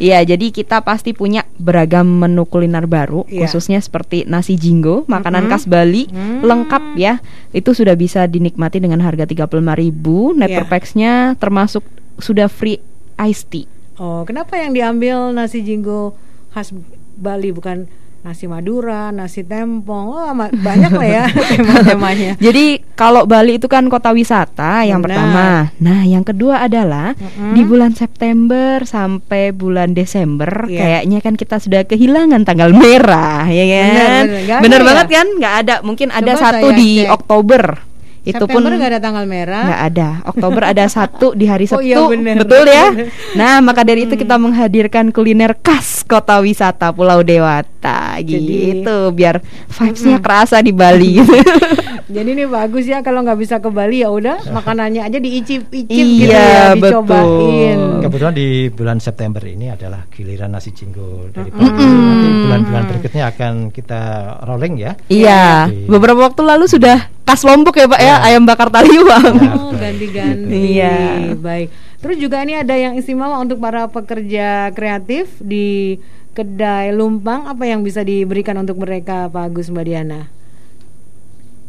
Iya, 0.00 0.24
hmm. 0.24 0.28
jadi 0.32 0.46
kita 0.48 0.80
pasti 0.80 1.12
punya 1.12 1.44
beragam 1.60 2.08
menu 2.08 2.48
kuliner 2.48 2.88
baru 2.88 3.28
yeah. 3.28 3.44
khususnya 3.44 3.76
seperti 3.84 4.24
nasi 4.24 4.56
jinggo, 4.56 5.04
makanan 5.04 5.44
mm 5.44 5.52
-hmm. 5.52 5.60
khas 5.60 5.68
Bali 5.68 6.08
mm. 6.08 6.40
lengkap 6.40 6.96
ya. 6.96 7.20
Itu 7.52 7.76
sudah 7.76 7.92
bisa 8.00 8.24
dinikmati 8.24 8.80
dengan 8.80 9.04
harga 9.04 9.28
35.000 9.28 9.60
net 10.40 10.48
yeah. 10.48 10.56
per 10.56 10.66
pax-nya 10.72 11.12
termasuk 11.36 11.84
sudah 12.16 12.48
free 12.48 12.80
iced 13.20 13.52
tea. 13.52 13.68
Oh, 14.00 14.24
kenapa 14.24 14.56
yang 14.56 14.72
diambil 14.72 15.36
nasi 15.36 15.60
jinggo 15.60 16.16
khas 16.56 16.72
Bali 17.20 17.52
bukan 17.52 17.84
nasi 18.20 18.44
Madura, 18.44 19.08
nasi 19.08 19.40
tempong, 19.40 20.12
oh, 20.12 20.28
banyak 20.36 20.92
lah 20.92 21.08
ya 21.08 21.24
tema-temanya. 21.56 22.36
Jadi 22.36 22.84
kalau 22.92 23.24
Bali 23.24 23.56
itu 23.56 23.64
kan 23.64 23.88
kota 23.88 24.12
wisata 24.12 24.84
yang 24.84 25.00
Benar. 25.00 25.08
pertama. 25.16 25.46
Nah, 25.80 26.04
yang 26.04 26.20
kedua 26.20 26.60
adalah 26.60 27.16
mm-hmm. 27.16 27.52
di 27.56 27.62
bulan 27.64 27.96
September 27.96 28.84
sampai 28.84 29.56
bulan 29.56 29.96
Desember 29.96 30.68
yeah. 30.68 31.00
kayaknya 31.00 31.18
kan 31.24 31.34
kita 31.40 31.56
sudah 31.56 31.80
kehilangan 31.88 32.44
tanggal 32.44 32.76
merah, 32.76 33.48
ya 33.48 33.64
kan? 33.64 33.88
Benar, 33.88 34.04
benar, 34.04 34.24
benar, 34.28 34.60
benar 34.60 34.80
banget 34.84 35.06
ya? 35.08 35.16
kan? 35.16 35.26
Nggak 35.40 35.54
ada, 35.64 35.74
mungkin 35.80 36.08
Coba 36.12 36.20
ada 36.20 36.32
satu 36.36 36.66
di 36.76 36.90
cek. 37.00 37.08
Oktober 37.08 37.64
itu 38.20 38.36
September 38.36 38.68
pun 38.68 38.76
nggak 38.76 38.90
ada 38.92 39.00
tanggal 39.00 39.24
merah. 39.24 39.64
nggak 39.64 39.82
ada. 39.92 40.08
Oktober 40.28 40.62
ada 40.68 40.84
satu 40.92 41.32
di 41.32 41.48
hari 41.48 41.64
Oh 41.72 41.80
Sabtu, 41.80 41.88
iya, 41.88 41.96
bener. 42.04 42.36
betul 42.44 42.64
ya. 42.68 42.86
Nah 43.32 43.64
maka 43.64 43.80
dari 43.80 44.04
itu 44.04 44.12
kita 44.12 44.36
menghadirkan 44.36 45.08
kuliner 45.08 45.56
khas 45.56 46.04
kota 46.04 46.36
wisata 46.44 46.92
Pulau 46.92 47.24
Dewata, 47.24 47.79
Jadi- 47.82 48.76
gitu 48.76 48.96
biar 49.10 49.40
vibesnya 49.66 50.18
kerasa 50.18 50.60
di 50.60 50.70
Bali. 50.70 51.16
gitu. 51.16 51.32
Jadi 52.10 52.26
ini 52.28 52.42
bagus 52.42 52.84
ya 52.84 53.00
kalau 53.00 53.22
nggak 53.22 53.38
bisa 53.38 53.56
ke 53.56 53.70
Bali 53.70 54.02
ya 54.02 54.10
udah 54.10 54.42
makanannya 54.44 54.98
aja 55.00 55.16
diicip-icip 55.16 55.86
Iya, 55.88 56.10
gitu 56.18 56.26
ya, 56.26 56.58
betul. 56.74 57.06
dicobain. 57.06 57.78
Kebetulan 58.02 58.34
di 58.34 58.48
bulan 58.68 58.98
September 58.98 59.38
ini 59.40 59.70
adalah 59.70 60.10
giliran 60.10 60.50
nasi 60.50 60.70
jinggo 60.70 61.30
dari 61.30 61.48
Bali. 61.48 61.70
Nanti 61.70 62.28
bulan-bulan 62.42 62.82
berikutnya 62.84 63.24
akan 63.30 63.52
kita 63.70 64.00
rolling 64.42 64.74
ya. 64.76 64.98
Iya, 65.06 65.70
Di- 65.70 65.86
beberapa 65.86 66.26
waktu 66.26 66.42
lalu 66.42 66.66
sudah 66.66 66.98
khas 67.22 67.46
Lombok 67.46 67.78
ya 67.78 67.86
Pak 67.86 68.00
ya, 68.00 68.06
Ya. 68.08 68.16
ayam 68.26 68.42
bakar 68.42 68.68
taliwang. 68.68 69.30
Ya. 69.38 69.52
Oh, 69.54 69.70
ganti-ganti. 69.70 70.58
Iya. 70.74 70.98
Baik. 71.36 71.70
Terus 72.00 72.16
juga 72.18 72.42
ini 72.42 72.58
ada 72.58 72.74
yang 72.74 72.98
istimewa 72.98 73.38
untuk 73.38 73.62
para 73.62 73.86
pekerja 73.86 74.74
kreatif 74.74 75.30
di 75.38 76.00
kedai 76.32 76.94
lumpang 76.94 77.46
apa 77.50 77.66
yang 77.66 77.82
bisa 77.82 78.06
diberikan 78.06 78.56
untuk 78.58 78.78
mereka 78.80 79.26
Pak 79.28 79.50
Agus 79.50 79.68
Mbak 79.68 79.84
Diana? 79.86 80.39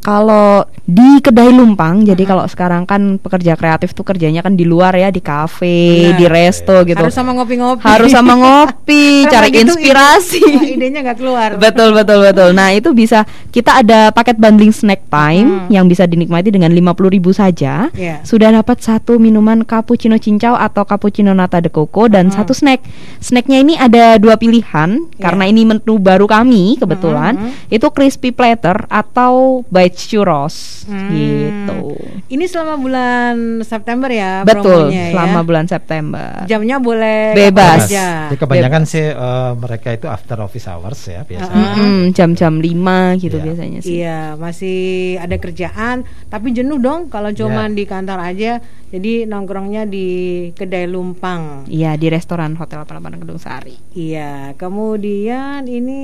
Kalau 0.01 0.65
di 0.81 1.21
kedai 1.21 1.53
lumpang, 1.53 2.01
jadi 2.01 2.25
kalau 2.25 2.43
sekarang 2.49 2.89
kan 2.89 3.21
pekerja 3.21 3.53
kreatif 3.53 3.93
tuh 3.93 4.01
kerjanya 4.01 4.41
kan 4.41 4.57
di 4.57 4.65
luar 4.65 4.91
ya, 4.91 5.13
di 5.13 5.21
kafe, 5.21 6.09
Benar. 6.09 6.17
di 6.17 6.25
resto 6.25 6.75
gitu. 6.83 6.97
Harus 6.97 7.13
sama 7.13 7.31
ngopi-ngopi. 7.37 7.85
Harus 7.85 8.09
sama 8.09 8.33
ngopi, 8.33 9.05
cari 9.31 9.53
gitu, 9.53 9.71
inspirasi. 9.71 10.41
ide- 10.41 10.57
wah, 10.57 10.65
idenya 10.75 10.99
nggak 11.05 11.17
keluar. 11.21 11.49
betul 11.55 11.93
betul 11.93 12.19
betul. 12.25 12.49
Nah 12.51 12.73
itu 12.73 12.91
bisa 12.91 13.23
kita 13.53 13.85
ada 13.85 14.09
paket 14.09 14.41
bundling 14.41 14.73
snack 14.73 15.05
time 15.05 15.69
yang 15.69 15.85
bisa 15.85 16.09
dinikmati 16.09 16.49
dengan 16.49 16.73
50.000 16.73 17.21
saja. 17.31 17.73
Iya. 17.93 18.25
Sudah 18.25 18.49
dapat 18.49 18.81
satu 18.81 19.21
minuman 19.21 19.61
cappuccino 19.63 20.17
cincau 20.17 20.57
atau 20.57 20.81
cappuccino 20.81 21.29
nata 21.31 21.61
de 21.61 21.69
coco 21.69 22.09
dan 22.09 22.33
satu 22.33 22.51
snack. 22.51 22.81
Snacknya 23.21 23.61
ini 23.61 23.77
ada 23.77 24.17
dua 24.17 24.33
pilihan 24.35 25.07
karena 25.21 25.43
ini 25.45 25.61
menu 25.63 26.01
baru 26.01 26.25
kami 26.25 26.81
kebetulan. 26.81 27.37
Itu 27.69 27.93
crispy 27.93 28.33
platter 28.33 28.89
atau 28.89 29.61
bites 29.91 30.07
churros 30.07 30.55
Hmm. 30.81 31.11
gitu. 31.11 31.93
Ini 32.27 32.47
selama 32.47 32.73
bulan 32.75 33.35
September 33.61 34.07
ya 34.07 34.41
Betul, 34.41 34.87
promonya 34.87 35.03
ya. 35.03 35.11
selama 35.11 35.39
bulan 35.43 35.65
September. 35.67 36.47
Jamnya 36.47 36.79
boleh 36.79 37.35
Bebas. 37.35 37.85
aja. 37.85 38.31
Jadi 38.31 38.39
kebanyakan 38.39 38.83
sih 38.83 39.05
eh, 39.05 39.51
mereka 39.53 39.91
itu 39.91 40.07
after 40.07 40.39
office 40.39 40.65
hours 40.65 41.01
ya 41.05 41.21
biasanya. 41.21 41.67
Mm, 41.75 42.03
jam-jam 42.11 42.53
5 42.55 42.97
gitu 43.17 43.35
Iya. 43.35 43.43
biasanya 43.43 43.79
sih. 43.79 43.91
Iya, 43.93 44.19
masih 44.35 44.79
ada 45.17 45.35
kerjaan, 45.35 45.97
tapi 46.27 46.49
jenuh 46.49 46.79
dong 46.79 47.07
kalau 47.07 47.29
cuman 47.29 47.73
di 47.73 47.83
kantor 47.83 48.19
aja. 48.23 48.63
Jadi 48.87 49.23
nongkrongnya 49.23 49.85
di 49.85 50.07
kedai 50.51 50.83
lumpang. 50.83 51.63
Iya 51.65 51.95
di 51.95 52.07
restoran 52.07 52.55
Hotel 52.55 52.79
88 52.81 53.15
Gedung 53.17 53.39
Sari. 53.39 53.75
Iya, 53.93 54.51
kemudian 54.55 55.63
ini 55.63 56.03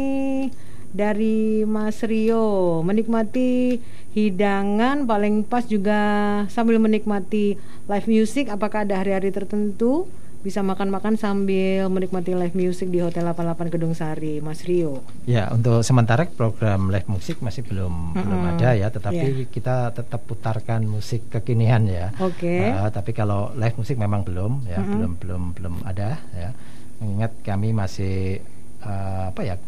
dari 0.96 1.68
Mas 1.68 2.00
Rio 2.04 2.80
menikmati 2.84 3.80
hidangan 4.16 5.06
paling 5.06 5.44
pas 5.46 5.68
juga 5.68 6.00
sambil 6.50 6.80
menikmati 6.80 7.60
live 7.86 8.08
music. 8.08 8.50
Apakah 8.50 8.88
ada 8.88 9.04
hari-hari 9.04 9.30
tertentu 9.30 10.08
bisa 10.48 10.64
makan-makan 10.64 11.20
sambil 11.20 11.90
menikmati 11.92 12.32
live 12.32 12.56
music 12.56 12.88
di 12.88 13.02
Hotel 13.02 13.26
88 13.26 13.74
Gedung 13.74 13.92
Sari, 13.98 14.40
Mas 14.40 14.64
Rio? 14.64 15.04
Ya, 15.28 15.50
untuk 15.52 15.84
sementara 15.84 16.24
program 16.30 16.88
live 16.88 17.10
musik 17.10 17.42
masih 17.44 17.66
belum 17.66 18.16
belum 18.16 18.42
ada 18.56 18.78
ya, 18.78 18.88
tetapi 18.88 19.50
kita 19.52 19.92
tetap 19.92 20.24
putarkan 20.24 20.88
musik 20.88 21.28
kekinian 21.28 21.90
ya. 21.90 22.16
Oke. 22.22 22.70
Eh, 22.70 22.90
tapi 22.94 23.12
kalau 23.12 23.52
live 23.58 23.76
musik 23.76 23.98
memang 24.00 24.24
belum 24.24 24.64
ya, 24.70 24.80
belum 24.80 25.12
belum 25.20 25.42
belum 25.58 25.76
ada 25.84 26.22
ya. 26.32 26.50
Mengingat 27.04 27.34
kami 27.44 27.74
masih 27.74 28.40
eh, 28.82 29.24
apa 29.28 29.42
ya? 29.44 29.60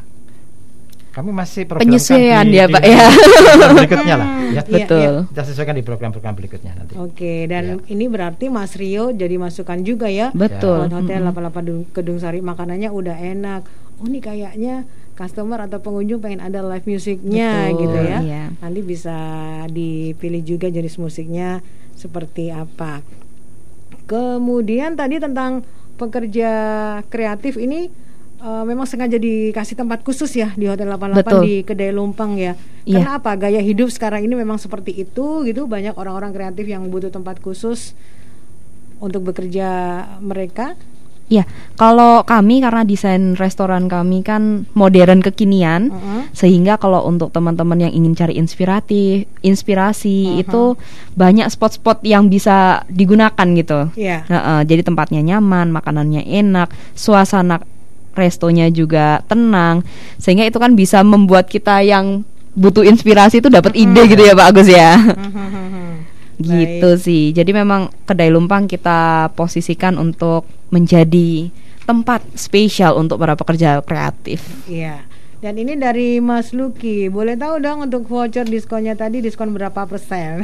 Kami 1.20 1.36
masih 1.36 1.68
Penyesuaian 1.68 2.42
di- 2.44 2.56
ya, 2.56 2.66
di- 2.66 2.72
Pak, 2.72 2.80
ya. 2.82 3.06
berikutnya 3.76 4.16
lah 4.16 4.28
ya. 4.48 4.62
Iya, 4.62 4.62
Betul. 4.64 5.12
Kita 5.30 5.44
sesuaikan 5.44 5.76
di 5.76 5.84
program-program 5.84 6.32
berikutnya 6.34 6.72
nanti. 6.74 6.96
Oke, 6.96 7.44
dan 7.46 7.64
Ya. 7.76 7.92
ini 7.92 8.08
berarti 8.08 8.48
Mas 8.48 8.72
Rio 8.74 9.12
jadi 9.12 9.36
masukan 9.36 9.84
juga 9.84 10.08
ya. 10.08 10.32
Betul. 10.32 10.88
Buat 10.88 10.96
hotel 10.96 11.20
88 11.22 11.36
Gedung- 11.62 11.88
Gedung 11.92 12.18
Sari 12.18 12.40
makanannya 12.40 12.88
udah 12.88 13.18
enak. 13.20 13.62
Oh, 14.00 14.08
ini 14.08 14.18
kayaknya 14.18 14.88
customer 15.14 15.60
atau 15.60 15.78
pengunjung 15.78 16.18
pengen 16.18 16.40
ada 16.40 16.64
live 16.64 16.88
musiknya 16.88 17.68
Betul, 17.68 17.80
gitu 17.82 18.00
ya. 18.02 18.18
iya. 18.22 18.44
Nanti 18.58 18.80
bisa 18.80 19.18
dipilih 19.68 20.42
juga 20.42 20.72
jenis 20.72 20.96
musiknya 20.96 21.60
seperti 21.94 22.48
apa. 22.48 23.04
Kemudian 24.06 24.96
tadi 24.96 25.20
tentang 25.20 25.62
pekerja 25.96 26.52
kreatif 27.06 27.56
ini 27.56 27.92
eh, 28.40 28.64
memang 28.66 28.88
sengaja 28.88 29.20
dikasih 29.20 29.76
tempat 29.76 30.02
khusus 30.02 30.32
ya 30.34 30.52
di 30.56 30.66
Hotel 30.66 30.88
88 30.90 31.20
Betul. 31.20 31.42
di 31.44 31.54
Kedai 31.64 31.92
Lumpang 31.92 32.40
ya. 32.40 32.56
Iya. 32.88 33.04
Karena 33.04 33.12
apa? 33.20 33.32
Gaya 33.36 33.62
hidup 33.62 33.92
sekarang 33.92 34.26
ini 34.26 34.34
memang 34.34 34.58
seperti 34.58 34.96
itu 34.96 35.44
gitu. 35.46 35.68
Banyak 35.68 35.96
orang-orang 36.00 36.32
kreatif 36.32 36.66
yang 36.66 36.88
butuh 36.88 37.12
tempat 37.14 37.44
khusus 37.44 37.94
untuk 39.00 39.32
bekerja 39.32 40.04
mereka. 40.20 40.76
Iya, 41.30 41.46
kalau 41.78 42.26
kami 42.26 42.58
karena 42.58 42.82
desain 42.82 43.38
restoran 43.38 43.86
kami 43.86 44.26
kan 44.26 44.66
modern 44.74 45.22
kekinian, 45.22 45.94
Mm-mm. 45.94 46.34
sehingga 46.34 46.82
kalau 46.82 47.06
untuk 47.06 47.30
teman-teman 47.30 47.86
yang 47.86 47.94
ingin 47.94 48.18
cari 48.18 48.34
inspiratif, 48.34 49.30
inspirasi 49.46 50.42
itu 50.42 50.74
banyak 51.14 51.46
spot-spot 51.54 52.02
yang 52.02 52.34
bisa 52.34 52.82
digunakan 52.90 53.46
gitu. 53.54 53.94
Iya. 53.94 54.26
Nah, 54.26 54.42
eh, 54.42 54.62
jadi 54.66 54.82
tempatnya 54.82 55.22
nyaman, 55.22 55.70
makanannya 55.70 56.26
enak, 56.26 56.74
suasana 56.98 57.62
restonya 58.20 58.68
juga 58.68 59.24
tenang, 59.26 59.88
sehingga 60.20 60.44
itu 60.44 60.60
kan 60.60 60.76
bisa 60.76 61.00
membuat 61.02 61.48
kita 61.48 61.80
yang 61.82 62.28
butuh 62.54 62.84
inspirasi 62.84 63.40
itu 63.40 63.48
dapat 63.48 63.72
ide 63.80 64.04
gitu 64.12 64.20
ya 64.20 64.36
Pak 64.36 64.48
Agus 64.52 64.68
ya. 64.68 64.92
gitu 66.40 66.90
sih. 66.96 67.36
Jadi 67.36 67.52
memang 67.52 67.92
kedai 68.08 68.32
lumpang 68.32 68.68
kita 68.68 69.32
posisikan 69.36 70.00
untuk 70.00 70.48
menjadi 70.72 71.52
tempat 71.84 72.24
spesial 72.38 72.96
untuk 72.96 73.20
para 73.20 73.36
pekerja 73.36 73.84
kreatif. 73.84 74.40
Iya. 74.70 75.04
Dan 75.40 75.56
ini 75.56 75.80
dari 75.80 76.20
Mas 76.20 76.52
Luki. 76.52 77.08
Boleh 77.08 77.40
tahu 77.40 77.64
dong 77.64 77.88
untuk 77.88 78.04
voucher 78.12 78.44
diskonnya 78.44 78.92
tadi 78.92 79.24
diskon 79.24 79.56
berapa 79.56 79.88
persen? 79.88 80.44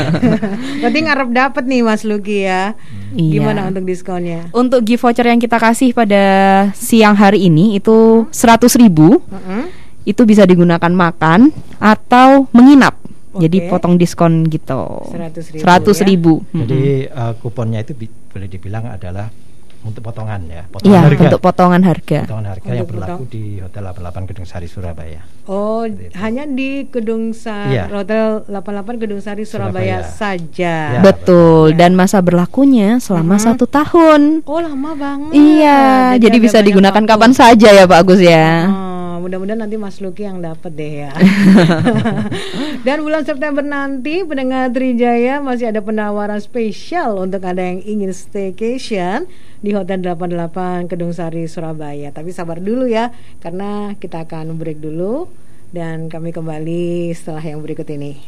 Berarti 0.80 0.98
ngarep 1.04 1.28
dapat 1.36 1.68
nih 1.68 1.84
Mas 1.84 2.00
Luki 2.00 2.48
ya. 2.48 2.72
Iya. 3.12 3.32
Gimana 3.36 3.68
untuk 3.68 3.84
diskonnya? 3.84 4.48
Untuk 4.56 4.88
gift 4.88 5.04
voucher 5.04 5.28
yang 5.28 5.36
kita 5.36 5.60
kasih 5.60 5.92
pada 5.92 6.24
siang 6.72 7.12
hari 7.12 7.44
ini 7.52 7.76
itu 7.76 8.24
100.000 8.32 8.80
ribu 8.80 9.20
Mm-mm. 9.20 9.68
itu 10.08 10.24
bisa 10.24 10.48
digunakan 10.48 10.88
makan 10.88 11.52
atau 11.76 12.48
menginap. 12.56 12.96
Jadi 13.36 13.68
Oke. 13.68 13.68
potong 13.68 14.00
diskon 14.00 14.48
gitu. 14.48 15.12
100.000 15.12 15.60
100 15.60 15.92
ya. 15.92 16.04
ribu. 16.08 16.40
Jadi 16.56 17.04
eh, 17.04 17.32
kuponnya 17.44 17.84
itu 17.84 17.92
bi- 17.92 18.16
boleh 18.32 18.48
dibilang 18.48 18.88
adalah 18.88 19.28
untuk 19.86 20.02
potongan 20.02 20.40
ya, 20.44 20.62
potongan 20.66 20.90
Iya, 20.90 20.98
harga. 21.00 21.22
untuk 21.24 21.40
potongan 21.40 21.82
harga. 21.82 22.20
potongan 22.22 22.46
harga 22.48 22.66
yang 22.66 22.76
Untuk 22.76 22.90
berlaku 22.92 23.12
potong. 23.16 23.30
di 23.30 23.42
Hotel 23.58 23.82
88 23.82 24.24
Gedung 24.26 24.44
Sari 24.44 24.66
Surabaya. 24.66 25.20
Oh, 25.46 25.82
Seperti 25.82 26.04
itu. 26.04 26.14
hanya 26.16 26.44
di 26.44 26.70
Gedung 26.84 27.24
Sari 27.30 27.72
Iya. 27.72 27.84
Hotel 27.88 28.24
88 28.46 28.94
Gedung 28.96 29.20
Sari 29.20 29.42
Surabaya, 29.42 30.02
Surabaya. 30.02 30.12
saja. 30.12 30.76
Ya. 30.92 31.00
Betul. 31.00 31.66
Ya. 31.70 31.76
Dan 31.78 31.94
masa 31.94 32.18
berlakunya 32.18 32.98
selama 32.98 33.34
Mhm. 33.34 33.42
satu 33.42 33.64
tahun. 33.64 34.42
Oh, 34.42 34.58
lama 34.58 34.92
banget. 34.92 35.32
Iya, 35.32 35.80
jadi, 36.16 36.36
ada 36.36 36.42
bisa 36.42 36.58
digunakan 36.60 36.98
waktu. 36.98 37.12
kapan 37.12 37.32
saja 37.32 37.68
ya 37.70 37.84
Pak 37.84 37.98
Agus 37.98 38.18
ya. 38.18 38.66
Oh, 38.66 38.85
mudah-mudahan 39.26 39.66
nanti 39.66 39.74
Mas 39.74 39.98
Luki 39.98 40.22
yang 40.22 40.38
dapat 40.38 40.70
deh 40.70 40.92
ya. 41.02 41.12
Dan 42.86 43.02
bulan 43.02 43.26
September 43.26 43.66
nanti 43.66 44.22
pendengar 44.22 44.70
Trijaya 44.70 45.42
masih 45.42 45.74
ada 45.74 45.82
penawaran 45.82 46.38
spesial 46.38 47.18
untuk 47.18 47.42
Anda 47.42 47.74
yang 47.74 47.82
ingin 47.82 48.14
staycation 48.14 49.26
di 49.58 49.74
Hotel 49.74 49.98
88 50.06 50.86
Kedung 50.86 51.10
Sari 51.10 51.50
Surabaya. 51.50 52.14
Tapi 52.14 52.30
sabar 52.30 52.62
dulu 52.62 52.86
ya 52.86 53.10
karena 53.42 53.98
kita 53.98 54.22
akan 54.22 54.54
break 54.54 54.78
dulu 54.78 55.26
dan 55.74 56.06
kami 56.06 56.30
kembali 56.30 57.10
setelah 57.10 57.42
yang 57.42 57.58
berikut 57.66 57.90
ini. 57.90 58.22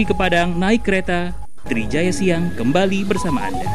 Pergi 0.00 0.16
ke 0.16 0.16
Padang 0.16 0.56
naik 0.56 0.80
kereta, 0.80 1.36
Trijaya 1.68 2.08
Siang 2.08 2.56
kembali 2.56 3.04
bersama 3.04 3.44
Anda. 3.44 3.68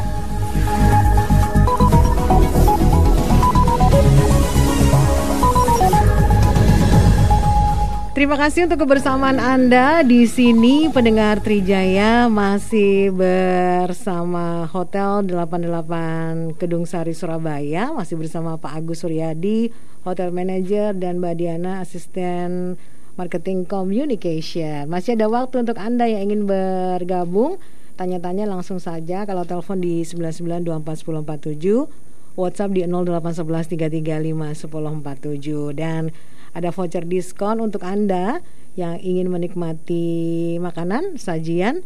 Terima 8.10 8.34
kasih 8.34 8.66
untuk 8.66 8.82
kebersamaan 8.82 9.38
Anda 9.38 10.02
di 10.02 10.26
sini 10.26 10.90
pendengar 10.90 11.38
Trijaya 11.46 12.26
masih 12.26 13.14
bersama 13.14 14.66
Hotel 14.66 15.30
88 15.30 16.58
Kedung 16.58 16.90
Sari 16.90 17.14
Surabaya 17.14 17.94
masih 17.94 18.18
bersama 18.18 18.58
Pak 18.58 18.74
Agus 18.74 19.06
Suryadi 19.06 19.70
Hotel 20.02 20.34
Manager 20.34 20.90
dan 20.90 21.22
Mbak 21.22 21.34
Diana 21.38 21.86
asisten 21.86 22.74
marketing 23.16 23.64
communication. 23.64 24.88
Masih 24.88 25.12
ada 25.16 25.28
waktu 25.28 25.58
untuk 25.64 25.78
Anda 25.80 26.06
yang 26.08 26.22
ingin 26.30 26.46
bergabung 26.46 27.58
tanya-tanya 27.96 28.44
langsung 28.44 28.76
saja 28.76 29.24
kalau 29.24 29.48
telepon 29.48 29.80
di 29.80 30.04
99241047 30.04 31.88
WhatsApp 32.36 32.76
di 32.76 32.84
08113351047 32.84 35.72
dan 35.72 36.12
ada 36.52 36.68
voucher 36.72 37.04
diskon 37.08 37.60
untuk 37.64 37.80
Anda 37.84 38.40
yang 38.76 39.00
ingin 39.00 39.32
menikmati 39.32 40.58
makanan, 40.60 41.16
sajian 41.16 41.80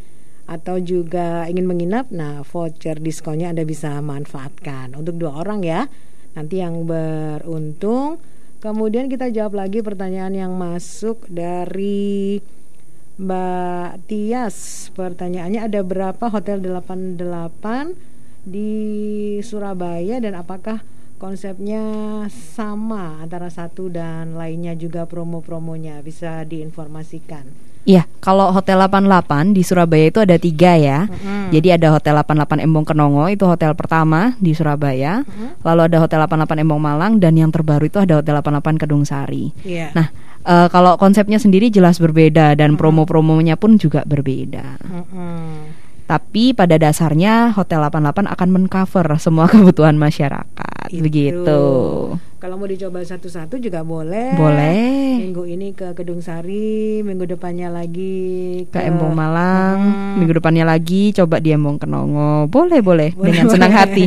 atau 0.50 0.82
juga 0.82 1.46
ingin 1.46 1.70
menginap. 1.70 2.10
Nah, 2.10 2.42
voucher 2.42 2.98
diskonnya 2.98 3.54
Anda 3.54 3.62
bisa 3.62 4.02
manfaatkan 4.02 4.98
untuk 4.98 5.22
dua 5.22 5.38
orang 5.38 5.62
ya. 5.62 5.86
Nanti 6.34 6.58
yang 6.58 6.82
beruntung. 6.86 8.18
Kemudian 8.60 9.08
kita 9.08 9.32
jawab 9.32 9.56
lagi 9.56 9.80
pertanyaan 9.80 10.36
yang 10.36 10.52
masuk 10.52 11.24
dari 11.32 12.44
Mbak 13.16 14.04
Tias. 14.04 14.88
Pertanyaannya 14.92 15.64
ada 15.64 15.80
berapa 15.80 16.28
hotel 16.28 16.60
88 16.60 17.96
di 18.44 18.72
Surabaya 19.40 20.20
dan 20.20 20.36
apakah 20.36 20.84
konsepnya 21.16 21.80
sama 22.28 23.24
antara 23.24 23.48
satu 23.48 23.88
dan 23.88 24.36
lainnya 24.36 24.76
juga 24.76 25.08
promo-promonya 25.08 26.04
bisa 26.04 26.44
diinformasikan. 26.44 27.69
Iya, 27.88 28.04
kalau 28.20 28.52
Hotel 28.52 28.76
88 28.76 29.56
di 29.56 29.62
Surabaya 29.64 30.12
itu 30.12 30.20
ada 30.20 30.36
tiga 30.36 30.76
ya. 30.76 31.08
Mm-hmm. 31.08 31.48
Jadi 31.48 31.68
ada 31.72 31.88
Hotel 31.96 32.14
88 32.20 32.60
Embong 32.60 32.84
Kenongo 32.84 33.24
itu 33.32 33.48
hotel 33.48 33.72
pertama 33.72 34.36
di 34.36 34.52
Surabaya. 34.52 35.24
Mm-hmm. 35.24 35.64
Lalu 35.64 35.80
ada 35.88 35.96
Hotel 36.04 36.20
88 36.20 36.60
Embong 36.60 36.82
Malang 36.82 37.12
dan 37.16 37.40
yang 37.40 37.48
terbaru 37.48 37.88
itu 37.88 37.96
ada 37.96 38.20
Hotel 38.20 38.36
88 38.36 38.76
Kedung 38.76 39.08
Sari. 39.08 39.56
Yeah. 39.64 39.96
Nah, 39.96 40.12
uh, 40.44 40.68
kalau 40.68 41.00
konsepnya 41.00 41.40
sendiri 41.40 41.72
jelas 41.72 41.96
berbeda 41.96 42.52
dan 42.52 42.76
mm-hmm. 42.76 42.80
promo-promonya 42.80 43.56
pun 43.56 43.80
juga 43.80 44.04
berbeda. 44.04 44.76
Mm-hmm. 44.84 45.48
Tapi 46.04 46.52
pada 46.52 46.74
dasarnya 46.74 47.54
Hotel 47.56 47.80
88 47.80 48.28
akan 48.28 48.48
mengcover 48.50 49.06
semua 49.16 49.48
kebutuhan 49.52 49.96
masyarakat. 49.96 50.79
Itu. 50.90 51.06
Begitu. 51.06 51.62
Kalau 52.40 52.56
mau 52.56 52.64
dicoba 52.64 53.04
satu-satu 53.04 53.60
juga 53.60 53.84
boleh. 53.84 54.32
Boleh. 54.32 55.20
Minggu 55.20 55.44
ini 55.44 55.76
ke 55.76 55.92
Kedung 55.92 56.24
Sari, 56.24 57.04
minggu 57.04 57.28
depannya 57.28 57.68
lagi 57.68 58.64
ke, 58.66 58.80
ke 58.80 58.88
Embong 58.88 59.12
Malang, 59.12 59.78
hmm. 59.78 60.24
minggu 60.24 60.40
depannya 60.40 60.64
lagi 60.64 61.12
coba 61.12 61.36
di 61.38 61.52
Embong 61.52 61.76
Kenongo. 61.76 62.48
Boleh, 62.48 62.80
boleh, 62.80 63.12
boleh 63.12 63.28
dengan 63.28 63.44
boleh. 63.46 63.54
senang 63.54 63.72
hati. 63.76 64.04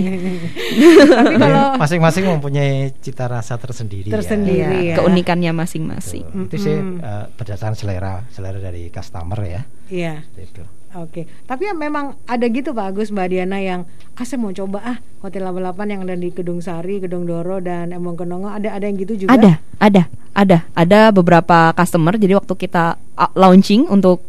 Tapi 1.22 1.34
kalau 1.38 1.78
masing-masing 1.78 2.26
mempunyai 2.26 2.91
cita 3.00 3.30
rasa 3.30 3.62
tersendiri. 3.62 4.10
Tersendiri 4.10 4.91
ya. 4.91 4.91
ya. 4.91 4.96
Keunikannya 4.98 5.54
masing-masing. 5.54 6.50
Itu 6.50 6.58
sih 6.58 6.74
uh, 6.74 7.30
berdasarkan 7.38 7.78
selera, 7.78 8.26
selera 8.34 8.58
dari 8.58 8.89
customer 8.89 9.39
ya. 9.46 9.62
Iya. 9.93 10.26
Itu. 10.36 10.83
Oke, 10.93 11.25
tapi 11.49 11.65
ya 11.65 11.73
memang 11.73 12.21
ada 12.29 12.45
gitu 12.45 12.69
Pak 12.69 12.93
Agus 12.93 13.10
Mbak 13.10 13.27
Diana 13.34 13.58
yang 13.58 13.89
ah 14.13 14.25
saya 14.25 14.38
mau 14.38 14.53
coba 14.53 14.77
ah 14.86 14.97
Hotel 15.25 15.41
88 15.41 15.89
yang 15.89 16.01
ada 16.06 16.13
di 16.13 16.29
Kedung 16.29 16.62
Sari, 16.62 17.01
Kedung 17.01 17.25
Doro 17.25 17.58
dan 17.58 17.89
Embong 17.89 18.13
Kenongo 18.13 18.51
ada 18.51 18.69
ada 18.69 18.86
yang 18.86 19.01
gitu 19.01 19.25
juga? 19.25 19.34
Ada, 19.34 19.58
ada, 19.82 20.03
ada, 20.38 20.58
ada 20.77 20.99
beberapa 21.10 21.73
customer. 21.73 22.13
Jadi 22.13 22.38
waktu 22.38 22.53
kita 22.53 23.01
uh, 23.17 23.32
launching 23.34 23.89
untuk 23.89 24.21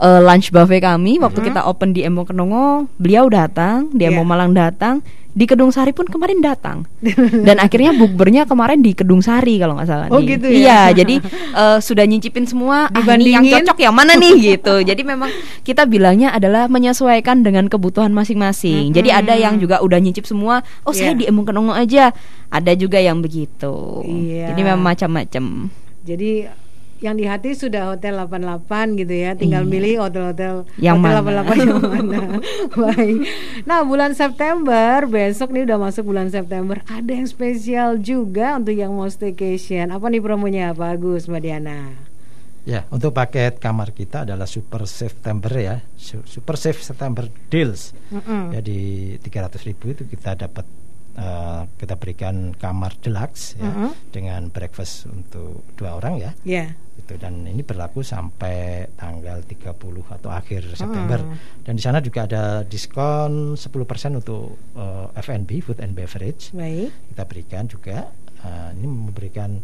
uh, 0.00 0.20
lunch 0.24 0.52
buffet 0.52 0.82
kami, 0.84 1.18
waktu 1.20 1.40
hmm. 1.42 1.48
kita 1.52 1.60
open 1.66 1.92
di 1.92 2.04
Embong 2.04 2.28
Kenongo, 2.28 2.88
beliau 2.96 3.28
datang, 3.28 3.92
di 3.92 4.06
Embong 4.08 4.26
yeah. 4.26 4.32
Malang 4.32 4.52
datang, 4.52 5.04
di 5.36 5.44
Kedung 5.44 5.68
Sari 5.68 5.92
pun 5.92 6.08
kemarin 6.08 6.40
datang 6.40 6.88
dan 7.46 7.60
akhirnya 7.60 7.92
bukbernya 7.92 8.48
kemarin 8.48 8.80
di 8.80 8.96
Kedung 8.96 9.20
Sari 9.20 9.60
kalau 9.60 9.76
nggak 9.76 9.84
salah 9.84 10.08
oh 10.08 10.16
nih. 10.16 10.32
gitu 10.32 10.48
ya 10.48 10.56
iya 10.56 10.80
jadi 10.96 11.20
uh, 11.52 11.78
sudah 11.86 12.08
nyicipin 12.08 12.48
semua 12.48 12.88
ah, 12.88 13.04
ini 13.20 13.36
yang 13.36 13.44
cocok 13.44 13.84
yang 13.84 13.92
mana 13.92 14.16
nih 14.16 14.32
gitu 14.56 14.80
jadi 14.80 14.96
memang 15.04 15.28
kita 15.60 15.84
bilangnya 15.84 16.32
adalah 16.32 16.72
menyesuaikan 16.72 17.44
dengan 17.44 17.68
kebutuhan 17.68 18.16
masing-masing 18.16 18.88
-hmm. 18.88 18.96
jadi 18.96 19.20
ada 19.20 19.36
yang 19.36 19.60
juga 19.60 19.84
udah 19.84 20.00
nyicip 20.00 20.24
semua 20.24 20.64
oh 20.88 20.96
yeah. 20.96 21.12
saya 21.12 21.12
di 21.12 21.28
Embung 21.28 21.44
Kenongo 21.44 21.76
aja 21.76 22.16
ada 22.48 22.72
juga 22.72 22.96
yang 22.96 23.20
begitu 23.20 24.08
yeah. 24.08 24.48
jadi 24.56 24.60
memang 24.72 24.88
macam-macam 24.88 25.68
jadi 26.00 26.48
yang 27.04 27.14
di 27.16 27.28
hati 27.28 27.52
sudah 27.52 27.92
hotel 27.92 28.16
88 28.24 28.96
gitu 28.96 29.14
ya 29.14 29.36
tinggal 29.36 29.68
iya. 29.68 29.70
milih 29.70 29.94
hotel-hotel 30.00 30.54
yang 30.80 31.00
hotel 31.04 31.20
mana 31.20 31.44
88 31.44 31.68
yang 31.68 31.82
mana 31.84 32.20
baik 32.80 33.18
nah 33.68 33.80
bulan 33.84 34.12
September 34.16 35.04
besok 35.04 35.52
nih 35.52 35.68
udah 35.68 35.78
masuk 35.78 36.04
bulan 36.08 36.32
September 36.32 36.80
ada 36.88 37.10
yang 37.12 37.28
spesial 37.28 38.00
juga 38.00 38.56
untuk 38.56 38.72
yang 38.72 38.96
mau 38.96 39.08
staycation 39.08 39.92
apa 39.92 40.06
nih 40.08 40.22
promonya 40.24 40.72
Pak 40.72 40.88
Agus 40.96 41.28
Mbak 41.28 41.42
Diana 41.44 42.06
Ya, 42.66 42.82
untuk 42.90 43.14
paket 43.14 43.62
kamar 43.62 43.94
kita 43.94 44.26
adalah 44.26 44.42
Super 44.42 44.90
September 44.90 45.54
ya, 45.54 45.86
Super 46.02 46.58
Safe 46.58 46.82
September 46.82 47.30
Deals. 47.46 47.94
Mm 48.10 48.18
-hmm. 48.26 48.42
Jadi 48.58 48.80
300 49.22 49.68
ribu 49.70 49.94
itu 49.94 50.02
kita 50.02 50.34
dapat 50.34 50.66
uh, 51.14 51.70
kita 51.78 51.94
berikan 51.94 52.58
kamar 52.58 52.98
deluxe 52.98 53.54
ya, 53.54 53.70
mm 53.70 53.70
-hmm. 53.70 53.90
dengan 54.10 54.40
breakfast 54.50 55.06
untuk 55.06 55.62
dua 55.78 55.94
orang 56.02 56.18
ya. 56.18 56.30
Yeah 56.42 56.74
itu 57.06 57.14
dan 57.22 57.46
ini 57.46 57.62
berlaku 57.62 58.02
sampai 58.02 58.90
tanggal 58.98 59.38
30 59.46 59.78
atau 60.10 60.30
akhir 60.34 60.74
September 60.74 61.22
hmm. 61.22 61.62
dan 61.62 61.72
di 61.78 61.82
sana 61.82 62.02
juga 62.02 62.26
ada 62.26 62.66
diskon 62.66 63.54
10% 63.54 63.62
untuk 64.18 64.58
uh, 64.74 65.06
eh, 65.14 65.22
F&B 65.22 65.62
food 65.62 65.78
and 65.78 65.94
beverage 65.94 66.50
Baik. 66.50 66.90
kita 67.14 67.22
berikan 67.30 67.64
juga 67.70 68.10
uh, 68.42 68.74
ini 68.74 68.86
memberikan 68.90 69.54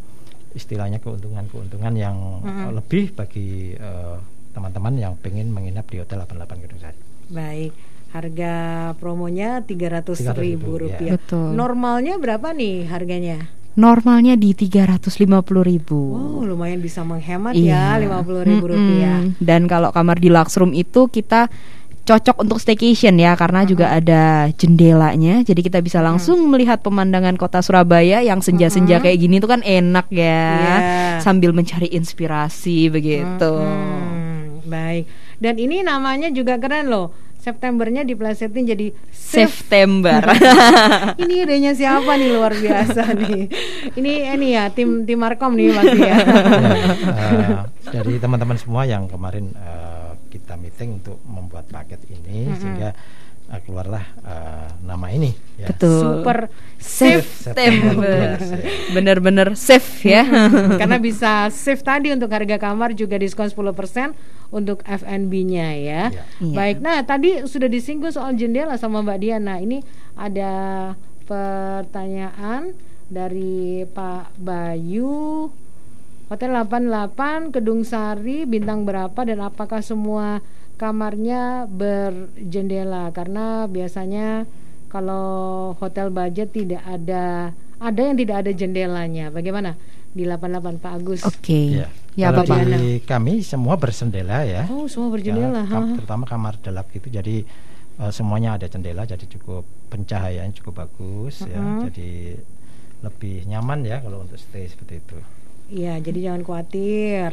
istilahnya 0.55 1.03
keuntungan-keuntungan 1.03 1.95
yang 1.99 2.17
hmm. 2.47 2.71
uh, 2.71 2.73
lebih 2.79 3.11
bagi 3.19 3.75
teman-teman 4.55 4.95
uh, 4.95 5.03
yang 5.11 5.13
pengen 5.19 5.51
menginap 5.51 5.91
di 5.91 5.99
hotel 5.99 6.23
88 6.23 6.63
Gedung 6.63 6.81
Sari. 6.81 7.01
Baik 7.27 7.75
harga 8.13 8.55
promonya 9.01 9.65
tiga 9.65 9.89
ratus 9.89 10.21
ribu 10.37 10.77
rupiah. 10.77 11.17
Ya. 11.17 11.33
Normalnya 11.33 12.21
berapa 12.21 12.53
nih 12.53 12.85
harganya? 12.85 13.49
Normalnya 13.75 14.37
di 14.37 14.53
tiga 14.53 14.85
ratus 14.85 15.17
lima 15.23 15.41
puluh 15.41 15.65
ribu. 15.65 16.13
Oh, 16.13 16.45
lumayan 16.45 16.81
bisa 16.85 17.01
menghemat 17.03 17.57
iya. 17.57 17.97
ya 17.97 18.05
lima 18.05 18.21
puluh 18.21 18.45
ribu 18.45 18.69
rupiah. 18.69 19.25
Dan 19.41 19.65
kalau 19.65 19.89
kamar 19.95 20.21
di 20.21 20.29
Luxroom 20.29 20.77
itu 20.77 21.09
kita 21.09 21.49
cocok 22.03 22.43
untuk 22.43 22.59
staycation 22.59 23.15
ya 23.15 23.39
karena 23.39 23.63
uh 23.63 23.65
-huh. 23.65 23.71
juga 23.71 23.87
ada 23.95 24.51
jendelanya 24.59 25.47
jadi 25.47 25.61
kita 25.63 25.79
bisa 25.79 26.03
langsung 26.03 26.35
uh 26.35 26.45
-huh. 26.47 26.51
melihat 26.51 26.83
pemandangan 26.83 27.39
kota 27.39 27.63
Surabaya 27.63 28.19
yang 28.27 28.43
senja-senja 28.43 28.99
uh 28.99 28.99
-huh. 28.99 29.05
kayak 29.07 29.19
gini 29.23 29.39
tuh 29.39 29.51
kan 29.55 29.63
enak 29.63 30.11
ya 30.11 30.27
yeah. 30.27 31.13
sambil 31.23 31.55
mencari 31.55 31.87
inspirasi 31.95 32.91
begitu. 32.91 33.55
Uh 33.55 33.63
-huh. 33.63 34.67
Baik. 34.67 35.07
Dan 35.39 35.59
ini 35.59 35.83
namanya 35.83 36.31
juga 36.31 36.59
keren 36.59 36.91
loh 36.91 37.32
Septembernya 37.43 38.07
diplesetin 38.07 38.71
jadi 38.71 38.95
September. 39.11 40.23
ini 41.27 41.43
idenya 41.43 41.75
siapa 41.75 42.15
nih 42.15 42.31
luar 42.39 42.55
biasa 42.55 43.03
nih. 43.27 43.51
Ini 43.99 44.13
ini 44.39 44.47
ya 44.55 44.71
tim 44.71 45.03
tim 45.03 45.19
Markom 45.19 45.59
nih 45.59 45.75
ya. 45.75 45.83
ya 45.91 46.17
uh, 46.23 47.67
dari 47.91 48.23
teman-teman 48.23 48.55
semua 48.55 48.87
yang 48.87 49.11
kemarin 49.11 49.51
uh, 49.59 50.15
kita 50.31 50.55
meeting 50.55 51.03
untuk 51.03 51.19
membuat 51.27 51.67
paket 51.67 51.99
ini 52.15 52.47
mm 52.47 52.55
-hmm. 52.55 52.59
sehingga 52.63 52.91
uh, 53.53 53.61
keluarlah 53.61 54.05
uh, 54.25 54.69
nama 54.81 55.07
ini 55.13 55.37
ya. 55.61 55.69
Betul. 55.69 56.25
Super 56.25 56.49
Safe 56.81 57.23
September. 57.53 58.41
Bener-bener 58.97 59.53
safe 59.55 60.09
ya. 60.09 60.25
Karena 60.81 60.97
bisa 60.97 61.53
save 61.53 61.85
tadi 61.85 62.09
untuk 62.11 62.33
harga 62.33 62.57
kamar 62.57 62.97
juga 62.97 63.21
diskon 63.21 63.53
10% 63.53 64.17
untuk 64.51 64.81
FNB-nya 64.83 65.69
ya. 65.79 66.03
ya. 66.11 66.25
Baik. 66.41 66.81
Nah, 66.83 67.05
tadi 67.05 67.45
sudah 67.47 67.69
disinggung 67.69 68.11
soal 68.11 68.35
jendela 68.35 68.75
sama 68.81 69.05
Mbak 69.05 69.19
Diana. 69.21 69.61
Ini 69.61 69.85
ada 70.17 70.53
pertanyaan 71.29 72.75
dari 73.13 73.85
Pak 73.87 74.41
Bayu 74.41 75.53
Hotel 76.33 76.49
88 76.49 77.53
Kedung 77.53 77.85
Sari 77.85 78.49
bintang 78.49 78.89
berapa 78.89 79.21
dan 79.21 79.45
apakah 79.45 79.85
semua 79.85 80.41
kamarnya 80.81 81.71
berjendela 81.71 83.13
karena 83.15 83.71
biasanya 83.71 84.49
kalau 84.93 85.73
hotel 85.81 86.13
budget 86.13 86.53
tidak 86.53 86.85
ada 86.85 87.57
ada 87.83 88.01
yang 88.01 88.17
tidak 88.21 88.37
ada 88.47 88.53
jendelanya. 88.55 89.33
Bagaimana 89.33 89.75
di 90.13 90.29
88 90.29 90.79
Pak 90.79 90.93
Agus? 90.93 91.21
Oke. 91.25 91.41
Okay. 91.41 91.67
Ya, 91.81 91.89
ya 92.15 92.27
kalau 92.31 92.45
Bapak. 92.45 92.79
di 92.79 93.01
kami 93.03 93.41
semua 93.43 93.75
bersendela 93.81 94.45
ya. 94.45 94.69
Oh, 94.71 94.87
semua 94.87 95.09
berjendela. 95.11 95.65
Ya, 95.65 95.71
kam 95.73 95.97
terutama 95.97 96.25
kamar 96.29 96.61
delap 96.61 96.93
gitu. 96.93 97.09
Jadi 97.09 97.43
uh, 97.99 98.13
semuanya 98.13 98.61
ada 98.61 98.69
jendela 98.69 99.09
jadi 99.09 99.25
cukup 99.27 99.65
pencahayaan 99.91 100.53
cukup 100.55 100.87
bagus 100.87 101.43
uh 101.43 101.49
-huh. 101.49 101.51
ya. 101.51 101.61
Jadi 101.91 102.11
lebih 103.03 103.51
nyaman 103.51 103.83
ya 103.83 103.99
kalau 103.99 104.23
untuk 104.23 104.39
stay 104.39 104.69
seperti 104.71 105.03
itu. 105.03 105.19
Iya, 105.73 105.99
jadi 106.05 106.31
jangan 106.31 106.43
khawatir 106.45 107.31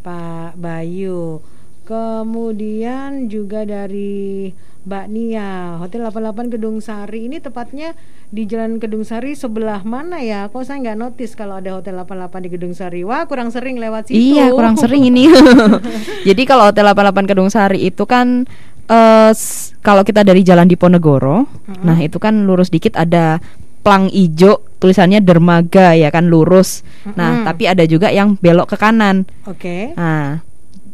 Pak 0.00 0.56
Bayu. 0.56 1.42
Kemudian 1.88 3.32
juga 3.32 3.64
dari 3.64 4.52
Mbak 4.84 5.06
Nia, 5.08 5.80
Hotel 5.80 6.04
88 6.04 6.52
Gedung 6.52 6.84
Sari 6.84 7.32
ini 7.32 7.40
tepatnya 7.40 7.96
di 8.28 8.44
Jalan 8.44 8.76
Gedung 8.76 9.08
Sari 9.08 9.32
sebelah 9.32 9.80
mana 9.88 10.20
ya? 10.20 10.52
Kok 10.52 10.68
saya 10.68 10.84
nggak 10.84 11.00
notice 11.00 11.32
kalau 11.32 11.64
ada 11.64 11.80
Hotel 11.80 11.96
88 11.96 12.44
di 12.44 12.48
Gedung 12.52 12.76
Sari? 12.76 13.00
Wah, 13.08 13.24
kurang 13.24 13.48
sering 13.48 13.80
lewat 13.80 14.12
situ. 14.12 14.36
Iya, 14.36 14.52
kurang 14.52 14.76
sering 14.76 15.08
ini. 15.08 15.32
Jadi 16.28 16.42
kalau 16.44 16.68
Hotel 16.68 16.84
88 16.92 17.24
Gedung 17.24 17.48
Sari 17.48 17.88
itu 17.88 18.04
kan 18.04 18.44
uh, 18.92 19.32
kalau 19.80 20.04
kita 20.04 20.20
dari 20.28 20.44
Jalan 20.44 20.68
Diponegoro, 20.68 21.48
mm-hmm. 21.48 21.84
nah 21.88 21.96
itu 21.96 22.20
kan 22.20 22.44
lurus 22.44 22.68
dikit 22.68 23.00
ada 23.00 23.40
plang 23.80 24.12
ijo 24.12 24.60
tulisannya 24.76 25.24
dermaga 25.24 25.96
ya 25.96 26.12
kan 26.12 26.28
lurus. 26.28 26.84
Mm-hmm. 26.84 27.16
Nah, 27.16 27.48
tapi 27.48 27.64
ada 27.64 27.88
juga 27.88 28.12
yang 28.12 28.36
belok 28.36 28.72
ke 28.72 28.76
kanan. 28.76 29.24
Oke. 29.48 29.56
Okay. 29.56 29.82
Nah, 29.96 30.47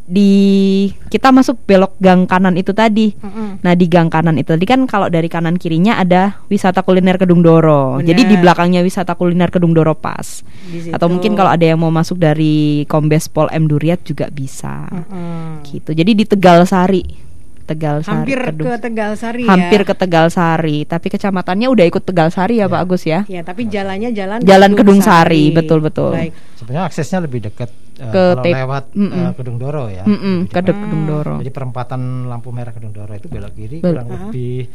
di 0.05 0.85
kita 1.09 1.33
masuk 1.33 1.65
belok 1.65 1.97
gang 1.97 2.29
kanan 2.29 2.53
itu 2.53 2.77
tadi. 2.77 3.09
Mm-hmm. 3.17 3.65
Nah 3.65 3.73
di 3.73 3.85
gang 3.89 4.13
kanan 4.13 4.37
itu 4.37 4.53
tadi 4.53 4.65
kan 4.69 4.85
kalau 4.85 5.09
dari 5.09 5.25
kanan 5.25 5.57
kirinya 5.57 5.97
ada 5.97 6.45
wisata 6.45 6.85
kuliner 6.85 7.17
Kedung 7.17 7.41
Doro. 7.41 7.97
Bener. 7.97 8.13
Jadi 8.13 8.21
di 8.29 8.35
belakangnya 8.37 8.85
wisata 8.85 9.17
kuliner 9.17 9.49
Kedung 9.49 9.73
Doro 9.73 9.97
pas. 9.97 10.45
Atau 10.93 11.09
mungkin 11.09 11.33
kalau 11.33 11.49
ada 11.49 11.65
yang 11.65 11.81
mau 11.81 11.89
masuk 11.89 12.21
dari 12.21 12.85
Kombes 12.85 13.25
Pol 13.25 13.49
M 13.49 13.65
Duriat 13.65 14.05
juga 14.05 14.29
bisa. 14.29 14.85
Mm-hmm. 14.93 15.65
Gitu. 15.65 15.89
Jadi 15.97 16.11
di 16.13 16.25
Tegal 16.29 16.69
Sari. 16.69 17.25
Tegal 17.65 18.05
Sari. 18.05 18.29
Hampir 18.29 18.39
Kedung. 18.45 18.69
ke 18.69 18.77
Tegal 18.77 19.11
Sari 19.17 19.41
ya. 19.41 19.49
Hampir 19.57 19.81
ke 19.81 19.93
Tegal 19.97 20.27
Sari, 20.29 20.77
tapi 20.85 21.07
kecamatannya 21.09 21.65
udah 21.65 21.85
ikut 21.89 22.03
Tegal 22.05 22.29
Sari 22.29 22.61
ya, 22.61 22.69
ya. 22.69 22.71
Pak 22.71 22.79
Agus 22.85 23.03
ya. 23.09 23.19
Ya, 23.25 23.41
tapi 23.41 23.65
jalannya 23.65 24.13
jalan 24.13 24.37
Jalan 24.45 24.71
Kedung, 24.77 25.01
Kedung 25.01 25.09
Sari, 25.09 25.49
betul 25.49 25.81
betul. 25.81 26.13
Baik. 26.13 26.33
Sebenarnya 26.61 26.93
aksesnya 26.93 27.25
lebih 27.25 27.49
dekat 27.49 27.73
uh, 28.01 28.11
ke 28.11 28.23
kalau 28.39 28.43
lewat 28.43 28.83
mm 28.91 29.07
-mm. 29.07 29.23
Uh, 29.23 29.31
Kedung 29.35 29.57
Doro 29.57 29.85
ya. 29.87 30.03
Mm 30.03 30.17
-mm, 30.17 30.37
ke 30.51 30.59
Kedung 30.61 31.03
Doro. 31.07 31.35
Jadi 31.39 31.51
perempatan 31.51 32.01
lampu 32.27 32.49
merah 32.51 32.73
Kedung 32.75 32.93
Doro 32.95 33.13
itu 33.15 33.27
belok 33.31 33.53
kiri 33.55 33.77
Bel 33.79 33.95
kurang 33.95 34.07
uh 34.09 34.13
lebih 34.15 34.67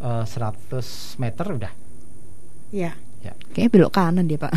uh, 0.00 0.24
100 0.24 1.20
meter 1.20 1.46
udah. 1.46 1.72
Iya. 2.70 2.92
Ya. 3.20 3.36
Kayaknya 3.52 3.70
belok 3.76 3.92
kanan 3.92 4.24
dia 4.24 4.40
pak. 4.40 4.48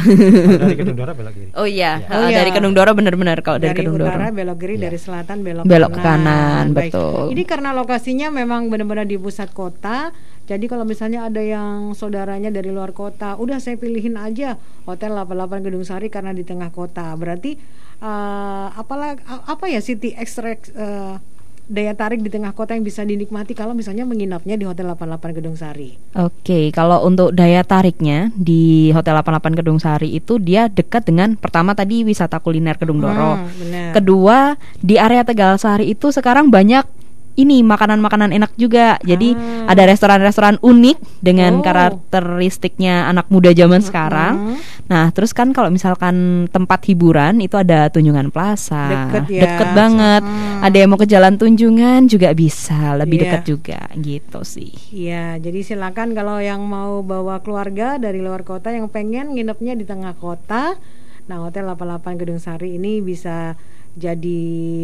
dari 0.64 0.76
Kedung 0.80 0.96
Doro 0.96 1.12
belok 1.12 1.34
kiri. 1.36 1.52
Oh 1.60 1.68
iya, 1.68 2.00
ya. 2.00 2.16
oh, 2.16 2.32
iya. 2.32 2.38
dari 2.40 2.52
Kedung 2.56 2.72
Doro 2.72 2.96
benar-benar 2.96 3.44
kalau 3.44 3.60
dari, 3.60 3.76
dari 3.76 3.80
Kedung 3.84 4.00
Doro. 4.00 4.16
Dari 4.16 4.32
belok 4.32 4.58
kiri, 4.64 4.76
ya. 4.80 4.82
dari 4.88 4.98
selatan 5.00 5.38
belok, 5.44 5.64
belok 5.68 5.92
kanan. 6.00 6.04
kanan 6.08 6.66
betul. 6.72 7.28
Ini 7.36 7.44
karena 7.44 7.76
lokasinya 7.76 8.32
memang 8.32 8.72
benar-benar 8.72 9.04
di 9.04 9.20
pusat 9.20 9.52
kota. 9.52 10.16
Jadi 10.48 10.68
kalau 10.72 10.88
misalnya 10.88 11.28
ada 11.28 11.44
yang 11.44 11.92
saudaranya 11.92 12.52
dari 12.52 12.72
luar 12.72 12.96
kota, 12.96 13.36
udah 13.36 13.60
saya 13.60 13.76
pilihin 13.76 14.16
aja 14.16 14.56
Hotel 14.88 15.12
88 15.12 15.64
Gedung 15.64 15.84
Sari 15.84 16.08
karena 16.08 16.32
di 16.32 16.48
tengah 16.48 16.72
kota. 16.72 17.12
Berarti 17.20 17.60
uh, 18.04 18.68
apalah 18.76 19.16
apa 19.48 19.66
ya 19.72 19.80
City 19.80 20.12
Extract 20.14 20.76
uh, 20.76 21.18
daya 21.64 21.96
tarik 21.96 22.20
di 22.20 22.28
tengah 22.28 22.52
kota 22.52 22.76
yang 22.76 22.84
bisa 22.84 23.08
dinikmati 23.08 23.56
kalau 23.56 23.72
misalnya 23.72 24.04
menginapnya 24.04 24.60
di 24.60 24.68
Hotel 24.68 24.84
88 24.92 25.38
Gedung 25.40 25.56
Sari. 25.56 25.96
Oke, 26.20 26.76
kalau 26.76 27.08
untuk 27.08 27.32
daya 27.32 27.64
tariknya 27.64 28.36
di 28.36 28.92
Hotel 28.92 29.16
88 29.16 29.60
Gedung 29.64 29.80
Sari 29.80 30.12
itu 30.12 30.36
dia 30.44 30.68
dekat 30.68 31.08
dengan 31.08 31.40
pertama 31.40 31.72
tadi 31.72 32.04
wisata 32.04 32.44
kuliner 32.44 32.76
Gedung 32.76 33.00
Doro. 33.00 33.40
Hmm, 33.40 33.96
Kedua, 33.96 34.60
di 34.84 35.00
area 35.00 35.24
Tegal 35.24 35.56
Sari 35.56 35.96
itu 35.96 36.12
sekarang 36.12 36.52
banyak 36.52 36.84
ini 37.34 37.66
makanan-makanan 37.66 38.30
enak 38.36 38.52
juga. 38.60 39.02
Jadi 39.02 39.34
ah. 39.34 39.74
ada 39.74 39.84
restoran-restoran 39.90 40.62
unik 40.62 41.24
dengan 41.24 41.60
oh. 41.60 41.64
karakteristiknya 41.66 43.10
anak 43.10 43.30
muda 43.34 43.56
zaman 43.56 43.80
uh 43.80 43.86
sekarang. 43.94 44.58
Nah, 44.90 45.14
terus 45.14 45.32
kan 45.38 45.54
kalau 45.54 45.70
misalkan 45.70 46.48
tempat 46.50 46.82
hiburan 46.90 47.40
itu 47.40 47.56
ada 47.56 47.88
Tunjungan 47.94 48.34
Plaza. 48.34 48.90
Deket 48.90 49.24
ya. 49.30 49.42
Deket 49.46 49.70
banget. 49.76 50.22
Hmm. 50.26 50.66
Ada 50.66 50.76
yang 50.76 50.90
mau 50.90 51.00
ke 51.00 51.08
Jalan 51.08 51.36
Tunjungan 51.38 52.10
juga 52.10 52.34
bisa, 52.34 52.98
lebih 52.98 53.22
yeah. 53.22 53.24
dekat 53.30 53.44
juga 53.46 53.80
gitu 54.00 54.40
sih. 54.42 54.74
Iya, 54.90 55.38
jadi 55.38 55.60
silakan 55.62 56.18
kalau 56.18 56.42
yang 56.42 56.64
mau 56.66 57.06
bawa 57.06 57.40
keluarga 57.46 58.02
dari 58.02 58.20
luar 58.24 58.42
kota 58.42 58.74
yang 58.74 58.90
pengen 58.90 59.38
nginepnya 59.38 59.78
di 59.78 59.86
tengah 59.86 60.18
kota. 60.18 60.76
Nah, 61.30 61.38
Hotel 61.40 61.64
88 61.70 62.20
Gedung 62.20 62.42
Sari 62.42 62.76
ini 62.76 63.00
bisa 63.00 63.56
jadi 63.94 64.42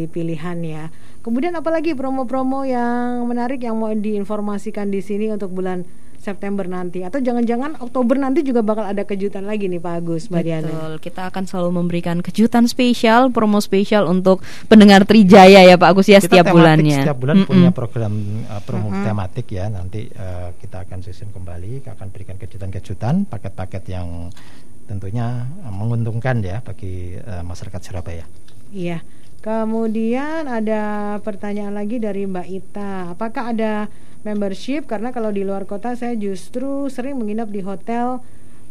pilihan 0.10 0.58
ya. 0.62 0.84
Kemudian 1.20 1.54
apalagi 1.58 1.98
promo-promo 1.98 2.64
yang 2.64 3.26
menarik 3.28 3.60
yang 3.62 3.76
mau 3.76 3.92
diinformasikan 3.92 4.88
di 4.88 5.02
sini 5.04 5.34
untuk 5.34 5.52
bulan 5.52 5.84
September 6.20 6.68
nanti 6.68 7.02
atau 7.02 7.24
jangan-jangan 7.24 7.80
Oktober 7.80 8.20
nanti 8.20 8.44
juga 8.44 8.60
bakal 8.60 8.92
ada 8.92 9.08
kejutan 9.08 9.48
lagi 9.48 9.72
nih 9.72 9.80
Pak 9.80 9.94
Agus 10.04 10.28
Mbak 10.28 10.44
Diana. 10.44 10.68
Betul, 10.68 10.94
kita 11.00 11.22
akan 11.32 11.44
selalu 11.48 11.70
memberikan 11.80 12.20
kejutan 12.20 12.68
spesial, 12.68 13.32
promo 13.32 13.64
spesial 13.64 14.06
untuk 14.06 14.44
pendengar 14.68 15.08
Trijaya 15.08 15.64
ya 15.64 15.80
Pak 15.80 15.90
Agus 15.96 16.12
ya 16.12 16.20
kita 16.20 16.28
setiap 16.28 16.52
tematik, 16.52 16.60
bulannya. 16.60 17.00
Setiap 17.02 17.18
bulan 17.18 17.36
mm 17.40 17.44
-mm. 17.48 17.50
punya 17.50 17.70
program 17.72 18.14
uh, 18.52 18.62
promo 18.68 18.88
mm 18.92 18.96
-mm. 19.00 19.06
tematik 19.08 19.48
ya. 19.48 19.66
Nanti 19.72 20.12
uh, 20.12 20.52
kita 20.60 20.84
akan 20.84 21.00
susun 21.02 21.32
kembali, 21.32 21.88
akan 21.88 22.08
berikan 22.12 22.36
kejutan-kejutan, 22.36 23.24
paket-paket 23.26 23.84
yang 23.88 24.28
tentunya 24.92 25.48
uh, 25.64 25.72
menguntungkan 25.72 26.44
ya 26.44 26.60
bagi 26.60 27.16
uh, 27.16 27.42
masyarakat 27.48 27.80
Surabaya. 27.80 28.28
Iya. 28.70 29.02
Kemudian 29.40 30.52
ada 30.52 31.16
pertanyaan 31.24 31.72
lagi 31.72 31.96
dari 31.96 32.28
Mbak 32.28 32.48
Ita. 32.52 33.16
Apakah 33.16 33.56
ada 33.56 33.88
membership? 34.28 34.84
Karena 34.84 35.16
kalau 35.16 35.32
di 35.32 35.48
luar 35.48 35.64
kota 35.64 35.96
saya 35.96 36.12
justru 36.20 36.92
sering 36.92 37.16
menginap 37.16 37.48
di 37.48 37.64
hotel 37.64 38.20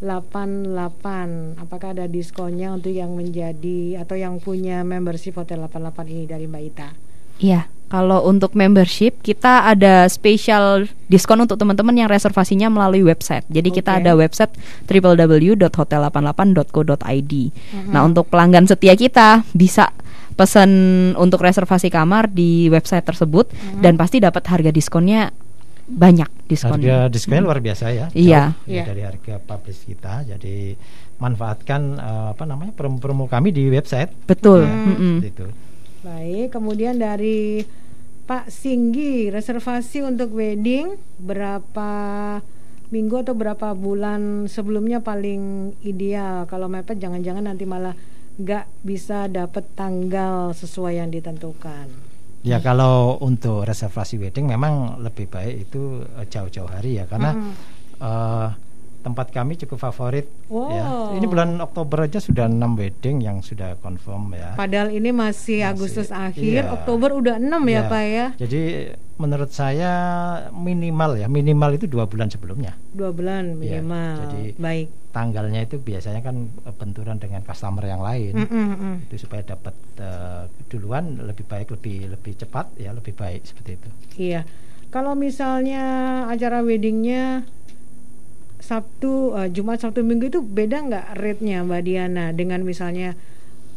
88. 0.05 1.57
Apakah 1.57 1.97
ada 1.97 2.05
diskonnya 2.05 2.77
untuk 2.77 2.93
yang 2.93 3.17
menjadi 3.17 4.05
atau 4.05 4.15
yang 4.15 4.39
punya 4.39 4.85
membership 4.85 5.35
hotel 5.41 5.65
88 5.67 6.13
ini 6.13 6.25
dari 6.29 6.45
Mbak 6.45 6.63
Ita? 6.69 6.89
Iya, 7.41 7.67
kalau 7.89 8.29
untuk 8.29 8.53
membership 8.53 9.17
kita 9.25 9.65
ada 9.65 10.05
special 10.13 10.85
diskon 11.09 11.41
untuk 11.41 11.57
teman-teman 11.57 11.97
yang 11.97 12.13
reservasinya 12.13 12.69
melalui 12.69 13.01
website. 13.01 13.49
Jadi 13.49 13.73
okay. 13.73 13.81
kita 13.81 14.05
ada 14.05 14.13
website 14.13 14.53
www.hotel88.co.id. 14.85 17.33
Mm 17.33 17.53
-hmm. 17.53 17.93
Nah, 17.93 18.05
untuk 18.05 18.29
pelanggan 18.29 18.69
setia 18.69 18.93
kita 18.93 19.41
bisa 19.57 19.89
pesan 20.39 20.71
untuk 21.19 21.43
reservasi 21.43 21.91
kamar 21.91 22.31
di 22.31 22.71
website 22.71 23.03
tersebut 23.03 23.51
hmm. 23.51 23.83
dan 23.83 23.99
pasti 23.99 24.23
dapat 24.23 24.47
harga 24.47 24.71
diskonnya 24.71 25.35
banyak 25.91 26.31
diskonnya. 26.47 27.11
Harga 27.11 27.11
diskonnya 27.11 27.43
hmm. 27.43 27.49
luar 27.51 27.59
biasa 27.59 27.85
ya. 27.91 28.07
Iya. 28.15 28.55
Ya, 28.71 28.87
dari 28.87 29.03
harga 29.03 29.43
publish 29.43 29.83
kita. 29.83 30.23
Jadi 30.31 30.79
manfaatkan 31.19 31.99
uh, 31.99 32.29
apa 32.39 32.47
namanya 32.47 32.71
promo-promo 32.77 33.27
kami 33.27 33.51
di 33.51 33.67
website. 33.67 34.15
Betul. 34.31 34.63
Ya, 34.63 34.95
hmm. 34.95 35.19
Itu. 35.27 35.51
Baik, 36.03 36.55
kemudian 36.55 36.99
dari 36.99 37.67
Pak 38.29 38.53
Singgi 38.53 39.33
reservasi 39.33 40.05
untuk 40.05 40.37
wedding 40.37 40.95
berapa 41.19 41.91
minggu 42.89 43.25
atau 43.25 43.35
berapa 43.37 43.73
bulan 43.73 44.49
sebelumnya 44.49 45.01
paling 45.01 45.73
ideal 45.85 46.49
kalau 46.49 46.69
mepet 46.69 46.97
jangan-jangan 47.01 47.49
nanti 47.49 47.65
malah 47.69 47.93
nggak 48.39 48.69
bisa 48.87 49.27
dapat 49.27 49.67
tanggal 49.75 50.55
sesuai 50.55 51.03
yang 51.03 51.11
ditentukan. 51.11 51.91
Ya 52.47 52.63
kalau 52.63 53.19
untuk 53.19 53.67
reservasi 53.67 54.23
wedding 54.23 54.47
memang 54.47 55.03
lebih 55.03 55.27
baik 55.27 55.69
itu 55.69 56.07
eh, 56.07 56.27
jauh-jauh 56.31 56.71
hari 56.71 57.03
ya 57.03 57.05
karena 57.11 57.35
mm. 57.35 57.53
uh, 57.99 58.49
tempat 58.99 59.31
kami 59.31 59.55
cukup 59.61 59.79
favorit 59.79 60.27
wow. 60.51 60.69
ya. 60.71 60.85
Ini 61.17 61.27
bulan 61.31 61.59
Oktober 61.63 62.05
aja 62.05 62.19
sudah 62.19 62.51
enam 62.51 62.75
wedding 62.75 63.23
yang 63.25 63.41
sudah 63.41 63.79
confirm 63.79 64.35
ya. 64.35 64.59
Padahal 64.59 64.91
ini 64.91 65.15
masih, 65.15 65.63
masih 65.63 65.71
Agustus 65.71 66.09
akhir, 66.11 66.67
iya. 66.67 66.73
Oktober 66.75 67.15
udah 67.15 67.37
enam 67.39 67.63
ya, 67.67 67.87
ya 67.87 67.91
Pak 67.91 68.05
ya. 68.05 68.27
Jadi 68.37 68.61
menurut 69.19 69.51
saya 69.51 69.93
minimal 70.55 71.19
ya, 71.19 71.27
minimal 71.27 71.79
itu 71.79 71.87
dua 71.91 72.07
bulan 72.07 72.29
sebelumnya. 72.31 72.75
Dua 72.95 73.11
bulan 73.15 73.59
iya, 73.63 73.81
minimal. 73.81 74.15
Ya, 74.15 74.23
jadi 74.27 74.45
baik 74.59 74.89
tanggalnya 75.19 75.67
itu 75.67 75.83
biasanya 75.83 76.21
kan 76.23 76.37
eh, 76.47 76.75
benturan 76.77 77.19
dengan 77.19 77.43
customer 77.43 77.83
yang 77.83 77.99
lain 78.05 78.39
mm 78.39 78.47
-mm. 78.47 78.95
itu 79.11 79.27
supaya 79.27 79.43
dapat 79.43 79.75
uh, 79.99 80.47
duluan 80.71 81.19
lebih 81.25 81.43
baik 81.49 81.75
lebih 81.75 82.13
lebih 82.15 82.39
cepat 82.39 82.71
ya 82.79 82.95
lebih 82.95 83.17
baik 83.17 83.43
seperti 83.43 83.71
itu 83.75 83.89
iya 84.21 84.47
kalau 84.95 85.19
misalnya 85.19 85.85
acara 86.31 86.63
weddingnya 86.65 87.45
Sabtu 88.59 89.33
uh, 89.35 89.49
Jumat 89.49 89.79
Sabtu 89.79 90.03
Minggu 90.03 90.29
itu 90.29 90.43
beda 90.43 90.83
nggak 90.83 91.07
rate-nya 91.19 91.63
Mbak 91.63 91.83
Diana? 91.87 92.35
Dengan 92.35 92.67
misalnya 92.67 93.15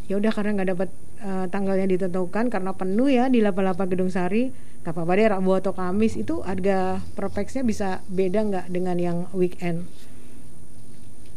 ya 0.09 0.17
udah 0.17 0.31
karena 0.33 0.51
nggak 0.59 0.69
dapat 0.75 0.89
uh, 1.23 1.45
tanggalnya 1.47 1.87
ditentukan 1.87 2.51
karena 2.51 2.71
penuh 2.75 3.07
ya 3.07 3.29
di 3.31 3.39
88 3.39 3.91
Gedung 3.93 4.11
Sari 4.11 4.51
apa-apa 4.81 5.13
deh 5.13 5.29
Rabu 5.29 5.53
atau 5.53 5.77
Kamis 5.77 6.17
itu 6.17 6.41
harga 6.41 6.97
perfeksnya 7.13 7.61
bisa 7.61 8.01
beda 8.09 8.41
nggak 8.41 8.65
dengan 8.73 8.97
yang 8.97 9.17
weekend 9.37 9.85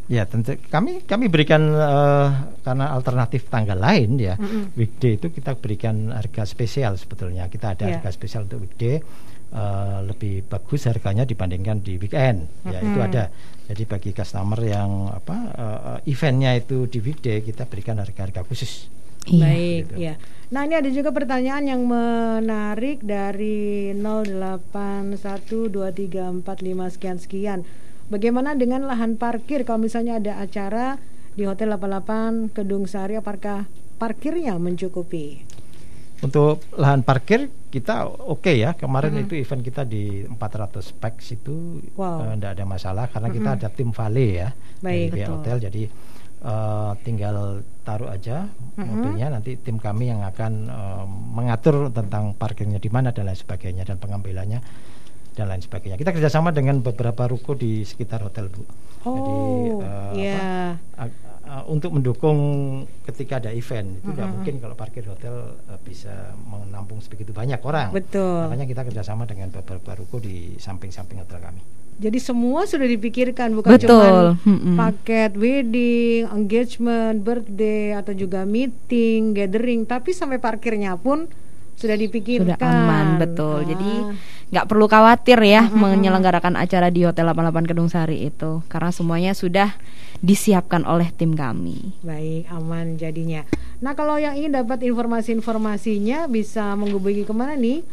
Ya 0.05 0.21
tentu 0.29 0.53
kami 0.69 1.01
kami 1.01 1.33
berikan 1.33 1.65
uh, 1.73 2.53
karena 2.61 2.93
alternatif 2.93 3.49
tanggal 3.49 3.73
lain 3.73 4.21
ya 4.21 4.37
mm 4.37 4.45
-hmm. 4.45 4.63
weekday 4.77 5.17
itu 5.17 5.33
kita 5.33 5.57
berikan 5.57 6.13
harga 6.13 6.45
spesial 6.45 6.93
sebetulnya 6.93 7.49
kita 7.49 7.73
ada 7.73 7.89
yeah. 7.89 7.97
harga 7.97 8.13
spesial 8.13 8.45
untuk 8.45 8.69
weekday 8.69 9.01
uh, 9.49 10.05
lebih 10.05 10.45
bagus 10.45 10.85
harganya 10.85 11.25
dibandingkan 11.25 11.81
di 11.81 11.97
weekend 11.97 12.45
mm 12.45 12.53
-hmm. 12.53 12.69
ya 12.69 12.79
itu 12.85 12.99
ada 13.01 13.23
jadi 13.65 13.83
bagi 13.89 14.13
customer 14.13 14.61
yang 14.61 15.09
apa 15.09 15.37
uh, 15.57 15.97
eventnya 16.05 16.53
itu 16.53 16.85
di 16.85 17.01
weekday 17.01 17.41
kita 17.41 17.65
berikan 17.65 17.97
harga-harga 17.97 18.45
khusus 18.45 18.93
Iya. 19.25 19.41
Baik, 19.41 19.89
gitu. 19.89 19.97
ya. 19.97 20.21
Nah, 20.53 20.69
ini 20.69 20.77
ada 20.77 20.85
juga 20.93 21.09
pertanyaan 21.09 21.65
yang 21.65 21.81
menarik 21.89 23.01
dari 23.01 23.89
08123455 23.97 26.93
sekian 26.93 27.17
sekian. 27.17 27.65
Bagaimana 28.05 28.53
dengan 28.53 28.85
lahan 28.85 29.17
parkir 29.17 29.65
kalau 29.65 29.81
misalnya 29.81 30.21
ada 30.21 30.37
acara 30.37 31.01
di 31.33 31.43
Hotel 31.43 31.73
88 31.73 32.53
Kedung 32.53 32.85
Sari 32.85 33.17
apakah 33.17 33.65
parkirnya 33.97 34.55
mencukupi? 34.61 35.41
Untuk 36.21 36.63
lahan 36.77 37.01
parkir 37.01 37.49
kita 37.73 38.07
oke 38.07 38.45
okay 38.45 38.61
ya. 38.61 38.77
Kemarin 38.77 39.17
hmm. 39.17 39.23
itu 39.25 39.33
event 39.41 39.61
kita 39.65 39.83
di 39.83 40.21
400 40.23 41.01
packs 41.01 41.33
itu 41.33 41.81
wow. 41.97 42.23
uh, 42.23 42.37
ada 42.37 42.63
masalah 42.63 43.09
karena 43.09 43.27
hmm. 43.33 43.35
kita 43.41 43.49
ada 43.57 43.67
tim 43.73 43.89
vale 43.89 44.27
ya 44.31 44.49
Baik, 44.79 45.11
dari 45.11 45.23
hotel 45.25 45.57
jadi 45.59 45.83
uh, 46.45 46.91
tinggal 47.01 47.65
taruh 47.81 48.09
aja 48.09 48.45
mm-hmm. 48.49 48.85
mobilnya 48.85 49.27
nanti 49.33 49.57
tim 49.57 49.81
kami 49.81 50.13
yang 50.13 50.21
akan 50.25 50.53
uh, 50.69 51.05
mengatur 51.07 51.89
tentang 51.89 52.37
parkirnya 52.37 52.77
di 52.77 52.89
mana 52.89 53.09
dan 53.09 53.29
lain 53.29 53.37
sebagainya 53.37 53.83
dan 53.85 53.97
pengambilannya 53.97 54.61
dan 55.35 55.51
lain 55.51 55.61
sebagainya. 55.61 55.99
Kita 55.99 56.15
kerjasama 56.15 56.55
dengan 56.55 56.79
beberapa 56.79 57.27
ruko 57.27 57.53
di 57.53 57.83
sekitar 57.83 58.23
hotel 58.23 58.47
bu. 58.47 58.63
Oh, 59.05 59.13
Jadi 59.13 59.33
uh, 59.85 60.11
yeah. 60.17 60.79
apa, 60.97 61.13
uh, 61.45 61.63
untuk 61.69 61.93
mendukung 61.93 62.37
ketika 63.05 63.37
ada 63.37 63.53
event 63.53 64.01
itu 64.01 64.09
tidak 64.09 64.17
mm-hmm. 64.17 64.33
mungkin 64.33 64.53
kalau 64.57 64.75
parkir 64.79 65.05
hotel 65.05 65.59
uh, 65.69 65.79
bisa 65.85 66.33
menampung 66.47 66.97
sebegitu 67.03 67.31
banyak 67.31 67.61
orang. 67.61 67.93
Betul. 67.93 68.49
Makanya 68.49 68.65
kita 68.65 68.81
kerjasama 68.81 69.29
dengan 69.29 69.53
beberapa 69.53 69.93
ruko 69.93 70.17
di 70.17 70.57
samping-samping 70.57 71.21
hotel 71.21 71.37
kami. 71.37 71.61
Jadi 71.95 72.19
semua 72.19 72.67
sudah 72.67 72.91
dipikirkan 72.91 73.55
bukan 73.55 73.79
cuma 73.79 74.35
hmm. 74.43 74.75
paket 74.75 75.31
wedding, 75.39 76.27
engagement, 76.27 77.23
birthday 77.23 77.95
atau 77.95 78.11
juga 78.11 78.43
meeting, 78.43 79.31
gathering, 79.31 79.87
tapi 79.87 80.11
sampai 80.11 80.35
parkirnya 80.35 80.99
pun 80.99 81.31
sudah 81.79 81.95
dipikirkan. 81.95 82.59
Sudah 82.59 82.67
aman, 82.67 83.07
betul. 83.15 83.63
Ah. 83.63 83.67
Jadi 83.67 83.91
nggak 84.53 84.67
perlu 84.69 84.85
khawatir 84.85 85.41
ya 85.41 85.65
hmm. 85.65 85.73
menyelenggarakan 85.73 86.53
acara 86.59 86.93
di 86.93 87.01
Hotel 87.01 87.25
88 87.25 87.69
Kedung 87.69 87.89
Sari 87.89 88.29
itu 88.29 88.61
karena 88.69 88.93
semuanya 88.93 89.31
sudah 89.33 89.73
disiapkan 90.21 90.85
oleh 90.87 91.11
tim 91.11 91.35
kami. 91.35 91.97
Baik, 92.05 92.47
aman 92.49 92.95
jadinya. 92.95 93.43
Nah, 93.83 93.93
kalau 93.93 94.15
yang 94.15 94.37
ingin 94.37 94.55
dapat 94.55 94.81
informasi-informasinya 94.87 96.31
bisa 96.31 96.71
menghubungi 96.79 97.27
ke 97.27 97.33
mana 97.35 97.53
nih? 97.59 97.83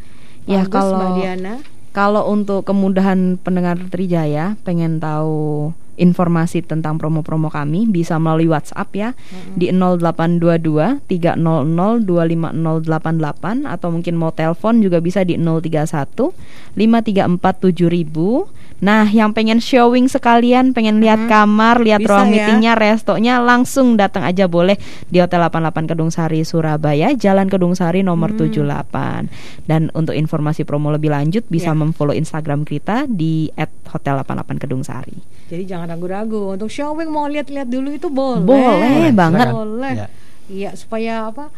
Ya, 0.46 0.64
kalau 0.68 0.96
Mbak 0.98 1.10
Diana 1.18 1.54
kalau 1.92 2.24
untuk 2.32 2.64
kemudahan 2.64 3.36
pendengar 3.36 3.76
Trijaya 3.92 4.56
pengen 4.64 4.96
tahu 4.96 5.70
informasi 5.96 6.64
tentang 6.64 6.96
promo-promo 6.96 7.52
kami 7.52 7.84
bisa 7.88 8.16
melalui 8.16 8.48
WhatsApp 8.48 8.88
ya 8.96 9.10
mm-hmm. 9.12 9.56
di 9.58 9.66
0822 9.70 11.04
300 11.08 12.04
25088 12.04 13.68
atau 13.68 13.88
mungkin 13.92 14.14
mau 14.16 14.32
telepon 14.32 14.80
juga 14.80 14.98
bisa 14.98 15.22
di 15.22 15.36
031 15.36 16.32
534 16.76 16.76
7000 16.76 18.72
Nah, 18.82 19.06
yang 19.06 19.30
pengen 19.30 19.62
showing 19.62 20.10
sekalian, 20.10 20.74
pengen 20.74 20.98
lihat 20.98 21.22
hmm. 21.22 21.30
kamar, 21.30 21.78
lihat 21.86 22.02
ruang 22.02 22.34
ya? 22.34 22.50
meetingnya, 22.50 22.72
restonya, 22.74 23.38
langsung 23.38 23.94
datang 23.94 24.26
aja 24.26 24.50
boleh 24.50 24.74
di 25.06 25.22
Hotel 25.22 25.38
88 25.38 25.86
Kedung 25.94 26.10
Sari 26.10 26.42
Surabaya, 26.42 27.14
Jalan 27.14 27.46
Kedung 27.46 27.78
Sari 27.78 28.02
nomor 28.02 28.34
hmm. 28.34 28.50
78. 28.50 29.70
Dan 29.70 29.94
untuk 29.94 30.18
informasi 30.18 30.66
promo 30.66 30.90
lebih 30.90 31.14
lanjut 31.14 31.46
bisa 31.46 31.70
ya. 31.70 31.78
memfollow 31.78 32.10
Instagram 32.10 32.66
kita 32.66 33.06
di 33.06 33.54
@hotel88 33.86 34.50
Kedung 34.58 34.82
Sari. 34.82 35.14
Jadi 35.46 35.62
jangan 35.62 35.81
ragu-ragu 35.88 36.54
untuk 36.54 36.68
showing 36.68 37.10
mau 37.10 37.26
lihat-lihat 37.26 37.68
dulu 37.68 37.94
itu 37.94 38.08
boleh. 38.08 38.44
Boleh 38.44 39.10
banget. 39.12 39.46
Boleh. 39.50 39.94
Ya. 39.94 40.08
Iya, 40.50 40.70
supaya 40.76 41.30
apa? 41.30 41.48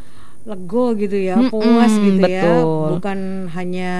lego 0.44 0.92
gitu 0.92 1.16
ya, 1.16 1.40
puas 1.48 1.88
mm 1.88 1.96
-mm, 1.96 2.04
gitu 2.04 2.20
ya. 2.20 2.44
betul. 2.44 2.60
ya. 2.60 2.90
Bukan 3.00 3.18
hanya 3.56 3.92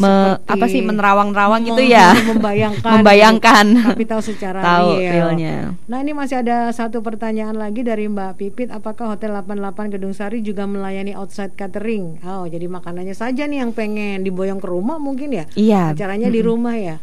Me, 0.00 0.40
apa 0.48 0.64
sih 0.64 0.80
menerawang-rawang 0.80 1.60
gitu 1.60 1.82
ya 1.84 2.16
membayangkan 2.32 3.04
membayangkan 3.04 3.66
tapi 3.92 4.08
tahu 4.08 4.22
secara 4.24 4.64
tahu 4.64 4.96
real. 4.96 5.12
realnya 5.12 5.76
nah 5.84 6.00
ini 6.00 6.16
masih 6.16 6.40
ada 6.40 6.72
satu 6.72 7.04
pertanyaan 7.04 7.52
lagi 7.52 7.84
dari 7.84 8.08
Mbak 8.08 8.32
Pipit 8.40 8.68
apakah 8.72 9.12
Hotel 9.12 9.36
88 9.36 9.92
Gedung 9.92 10.16
Sari 10.16 10.40
juga 10.40 10.64
melayani 10.64 11.12
outside 11.12 11.52
catering 11.52 12.16
oh 12.24 12.48
jadi 12.48 12.64
makanannya 12.64 13.12
saja 13.12 13.44
nih 13.44 13.60
yang 13.60 13.76
pengen 13.76 14.24
diboyong 14.24 14.62
ke 14.62 14.68
rumah 14.72 14.96
mungkin 14.96 15.36
ya 15.36 15.44
iya 15.52 15.92
acaranya 15.92 16.32
mm 16.32 16.32
-hmm. 16.32 16.38
di 16.40 16.48
rumah 16.48 16.74
ya 16.80 16.96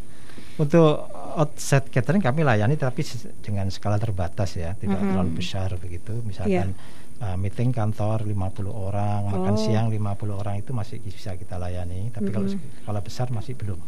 untuk 0.58 1.06
outside 1.38 1.88
catering 1.94 2.20
kami 2.20 2.42
layani 2.42 2.76
tapi 2.76 3.06
dengan 3.46 3.70
skala 3.70 4.02
terbatas 4.02 4.58
ya 4.58 4.74
tidak 4.74 4.98
mm 4.98 5.06
-hmm. 5.06 5.10
terlalu 5.14 5.32
besar 5.38 5.70
begitu 5.78 6.18
misalkan 6.26 6.74
yeah 6.74 7.06
uh, 7.22 7.38
meeting 7.38 7.74
kantor 7.74 8.24
50 8.26 8.70
orang, 8.70 9.22
oh. 9.30 9.32
makan 9.34 9.56
siang 9.58 9.88
50 9.90 10.42
orang 10.42 10.56
itu 10.62 10.72
masih 10.74 11.02
bisa 11.02 11.34
kita 11.38 11.58
layani, 11.58 12.14
tapi 12.14 12.30
mm 12.30 12.34
-hmm. 12.34 12.36
kalau 12.36 12.48
skala 12.84 13.02
besar 13.02 13.28
masih 13.34 13.54
belum. 13.58 13.80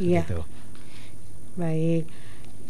Iya. 0.00 0.24
Gitu. 0.24 0.40
Baik. 1.56 2.04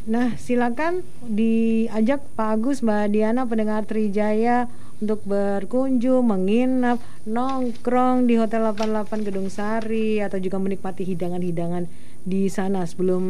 Nah, 0.02 0.34
silakan 0.34 1.06
diajak 1.22 2.26
Pak 2.34 2.58
Agus, 2.58 2.82
Mbak 2.82 3.14
Diana, 3.14 3.46
pendengar 3.46 3.86
Trijaya 3.86 4.66
untuk 4.98 5.22
berkunjung, 5.22 6.26
menginap, 6.26 6.98
nongkrong 7.22 8.26
di 8.26 8.34
Hotel 8.34 8.66
88 8.66 9.26
Gedung 9.26 9.46
Sari 9.46 10.18
atau 10.18 10.42
juga 10.42 10.58
menikmati 10.58 11.06
hidangan-hidangan 11.06 11.86
di 12.22 12.46
sana 12.46 12.86
sebelum 12.86 13.22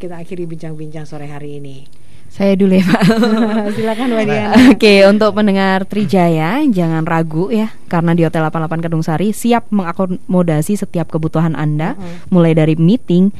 kita 0.00 0.16
akhiri 0.20 0.48
bincang-bincang 0.48 1.04
sore 1.04 1.28
hari 1.28 1.60
ini. 1.60 1.84
Saya 2.28 2.54
dulu 2.60 2.76
ya 2.76 2.84
Pak. 2.84 3.02
Silakan 3.76 4.08
Mbak 4.12 4.24
Diana. 4.28 4.54
Oke, 4.76 4.94
untuk 5.08 5.32
pendengar 5.32 5.88
Trijaya 5.88 6.60
jangan 6.68 7.08
ragu 7.08 7.48
ya 7.48 7.72
karena 7.88 8.12
di 8.12 8.22
Hotel 8.28 8.44
88 8.44 8.84
Kedung 8.84 9.00
Sari 9.00 9.32
siap 9.32 9.72
mengakomodasi 9.72 10.76
setiap 10.76 11.08
kebutuhan 11.08 11.56
Anda 11.56 11.96
uh 11.96 12.00
-huh. 12.00 12.28
mulai 12.28 12.52
dari 12.52 12.76
meeting 12.76 13.32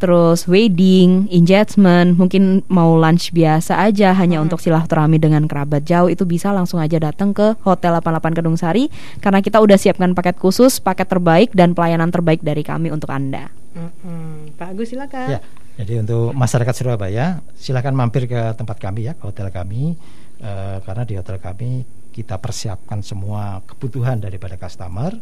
terus 0.00 0.48
wedding, 0.48 1.28
engagement, 1.28 2.16
mungkin 2.16 2.64
mau 2.72 2.96
lunch 2.96 3.36
biasa 3.36 3.76
aja 3.84 4.16
hanya 4.16 4.40
hmm. 4.40 4.48
untuk 4.48 4.58
silaturahmi 4.64 5.20
dengan 5.20 5.44
kerabat 5.44 5.84
jauh 5.84 6.08
itu 6.08 6.24
bisa 6.24 6.50
langsung 6.50 6.80
aja 6.80 6.96
datang 6.96 7.36
ke 7.36 7.54
Hotel 7.62 7.92
88 8.00 8.40
Kedung 8.40 8.56
Sari 8.56 8.88
karena 9.20 9.44
kita 9.44 9.60
udah 9.60 9.76
siapkan 9.76 10.16
paket 10.16 10.40
khusus, 10.40 10.80
paket 10.80 11.06
terbaik 11.06 11.52
dan 11.52 11.76
pelayanan 11.76 12.08
terbaik 12.08 12.40
dari 12.40 12.64
kami 12.64 12.88
untuk 12.88 13.12
Anda. 13.12 13.52
Hmm. 13.76 14.56
Pak 14.56 14.74
Agus 14.74 14.90
silakan. 14.90 15.38
Ya. 15.38 15.40
Jadi 15.76 16.00
untuk 16.00 16.32
masyarakat 16.32 16.74
Surabaya 16.74 17.44
silakan 17.56 17.94
mampir 17.96 18.24
ke 18.24 18.56
tempat 18.56 18.76
kami 18.80 19.08
ya, 19.08 19.12
ke 19.14 19.24
hotel 19.28 19.48
kami 19.52 19.96
uh, 20.40 20.80
karena 20.84 21.04
di 21.04 21.14
hotel 21.16 21.40
kami 21.40 21.84
kita 22.10 22.36
persiapkan 22.42 23.00
semua 23.00 23.62
kebutuhan 23.64 24.18
daripada 24.18 24.58
customer 24.58 25.14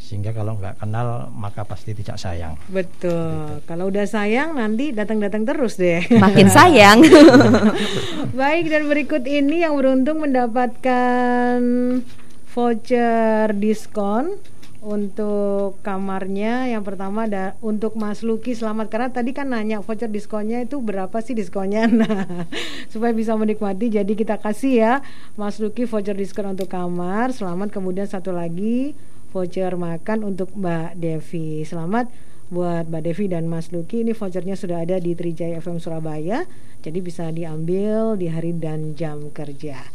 sehingga 0.00 0.32
kalau 0.32 0.56
nggak 0.56 0.80
kenal 0.80 1.28
maka 1.36 1.68
pasti 1.68 1.92
tidak 1.92 2.16
sayang. 2.16 2.56
Betul. 2.72 3.60
Gitu. 3.60 3.68
Kalau 3.68 3.92
udah 3.92 4.08
sayang 4.08 4.56
nanti 4.56 4.96
datang-datang 4.96 5.44
terus 5.44 5.76
deh. 5.76 6.00
Makin 6.08 6.48
sayang. 6.56 7.04
Baik 8.40 8.72
dan 8.72 8.88
berikut 8.88 9.28
ini 9.28 9.60
yang 9.60 9.76
beruntung 9.76 10.24
mendapatkan 10.24 11.60
voucher 12.50 13.52
diskon 13.54 14.40
untuk 14.80 15.76
kamarnya 15.84 16.72
yang 16.72 16.80
pertama 16.80 17.28
ada 17.28 17.52
untuk 17.60 18.00
Mas 18.00 18.24
Luki 18.24 18.56
selamat 18.56 18.88
karena 18.88 19.08
tadi 19.12 19.36
kan 19.36 19.52
nanya 19.52 19.84
voucher 19.84 20.08
diskonnya 20.08 20.64
itu 20.64 20.80
berapa 20.80 21.12
sih 21.20 21.36
diskonnya 21.36 21.84
nah 22.00 22.48
supaya 22.88 23.12
bisa 23.12 23.36
menikmati 23.36 23.92
jadi 23.92 24.08
kita 24.08 24.40
kasih 24.40 24.72
ya 24.72 24.92
Mas 25.36 25.60
Luki 25.60 25.84
voucher 25.84 26.16
diskon 26.16 26.56
untuk 26.56 26.72
kamar 26.72 27.36
selamat 27.36 27.68
kemudian 27.76 28.08
satu 28.08 28.32
lagi 28.32 28.96
voucher 29.30 29.78
makan 29.78 30.26
untuk 30.26 30.50
Mbak 30.58 30.98
Devi. 30.98 31.62
Selamat 31.62 32.10
buat 32.50 32.90
Mbak 32.90 33.02
Devi 33.06 33.30
dan 33.30 33.46
Mas 33.46 33.70
Luki. 33.70 34.02
Ini 34.02 34.10
vouchernya 34.10 34.58
sudah 34.58 34.82
ada 34.82 34.98
di 34.98 35.14
Trijaya 35.14 35.62
FM 35.62 35.78
Surabaya. 35.78 36.42
Jadi 36.82 36.98
bisa 36.98 37.30
diambil 37.30 38.18
di 38.18 38.26
hari 38.26 38.50
dan 38.58 38.98
jam 38.98 39.30
kerja. 39.30 39.86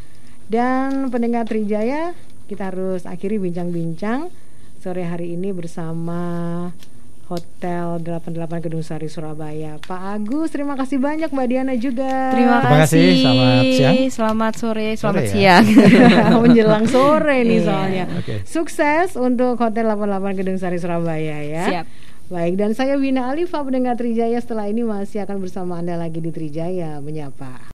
Dan 0.47 1.11
pendengar 1.11 1.43
Trijaya 1.43 2.15
kita 2.47 2.71
harus 2.71 3.03
akhiri 3.03 3.41
bincang-bincang 3.43 4.31
sore 4.79 5.03
hari 5.03 5.36
ini 5.36 5.51
bersama 5.51 6.21
Hotel 7.26 7.97
88 8.05 8.65
Gedung 8.69 8.86
Sari 8.86 9.09
Surabaya. 9.09 9.82
Pak 9.82 10.01
Agus, 10.13 10.53
terima 10.53 10.78
kasih 10.78 11.01
banyak 11.01 11.34
Mbak 11.34 11.47
Diana 11.49 11.73
juga. 11.73 12.30
Terima, 12.38 12.61
terima 12.61 12.80
kasih. 12.86 13.09
Selamat 13.17 13.65
siang. 13.65 13.95
Selamat 14.13 14.53
sore, 14.61 14.88
selamat 14.93 15.23
sore, 15.26 15.34
ya? 15.34 15.34
siang. 15.34 15.65
Menjelang 16.45 16.86
sore 16.86 17.38
nih 17.41 17.57
iya. 17.57 17.65
soalnya. 17.65 18.05
Okay. 18.21 18.39
Sukses 18.45 19.17
untuk 19.17 19.57
Hotel 19.57 19.89
88 19.89 20.38
Gedung 20.38 20.61
Sari 20.61 20.78
Surabaya 20.78 21.41
ya. 21.41 21.65
Siap. 21.65 21.86
Baik, 22.26 22.57
dan 22.57 22.73
saya 22.73 22.97
Wina 22.97 23.30
Alifa 23.30 23.61
pendengar 23.61 23.97
Trijaya 24.01 24.41
setelah 24.41 24.65
ini 24.65 24.82
masih 24.82 25.21
akan 25.21 25.45
bersama 25.45 25.78
Anda 25.78 25.93
lagi 25.93 26.21
di 26.21 26.34
Trijaya 26.34 26.97
menyapa. 26.97 27.61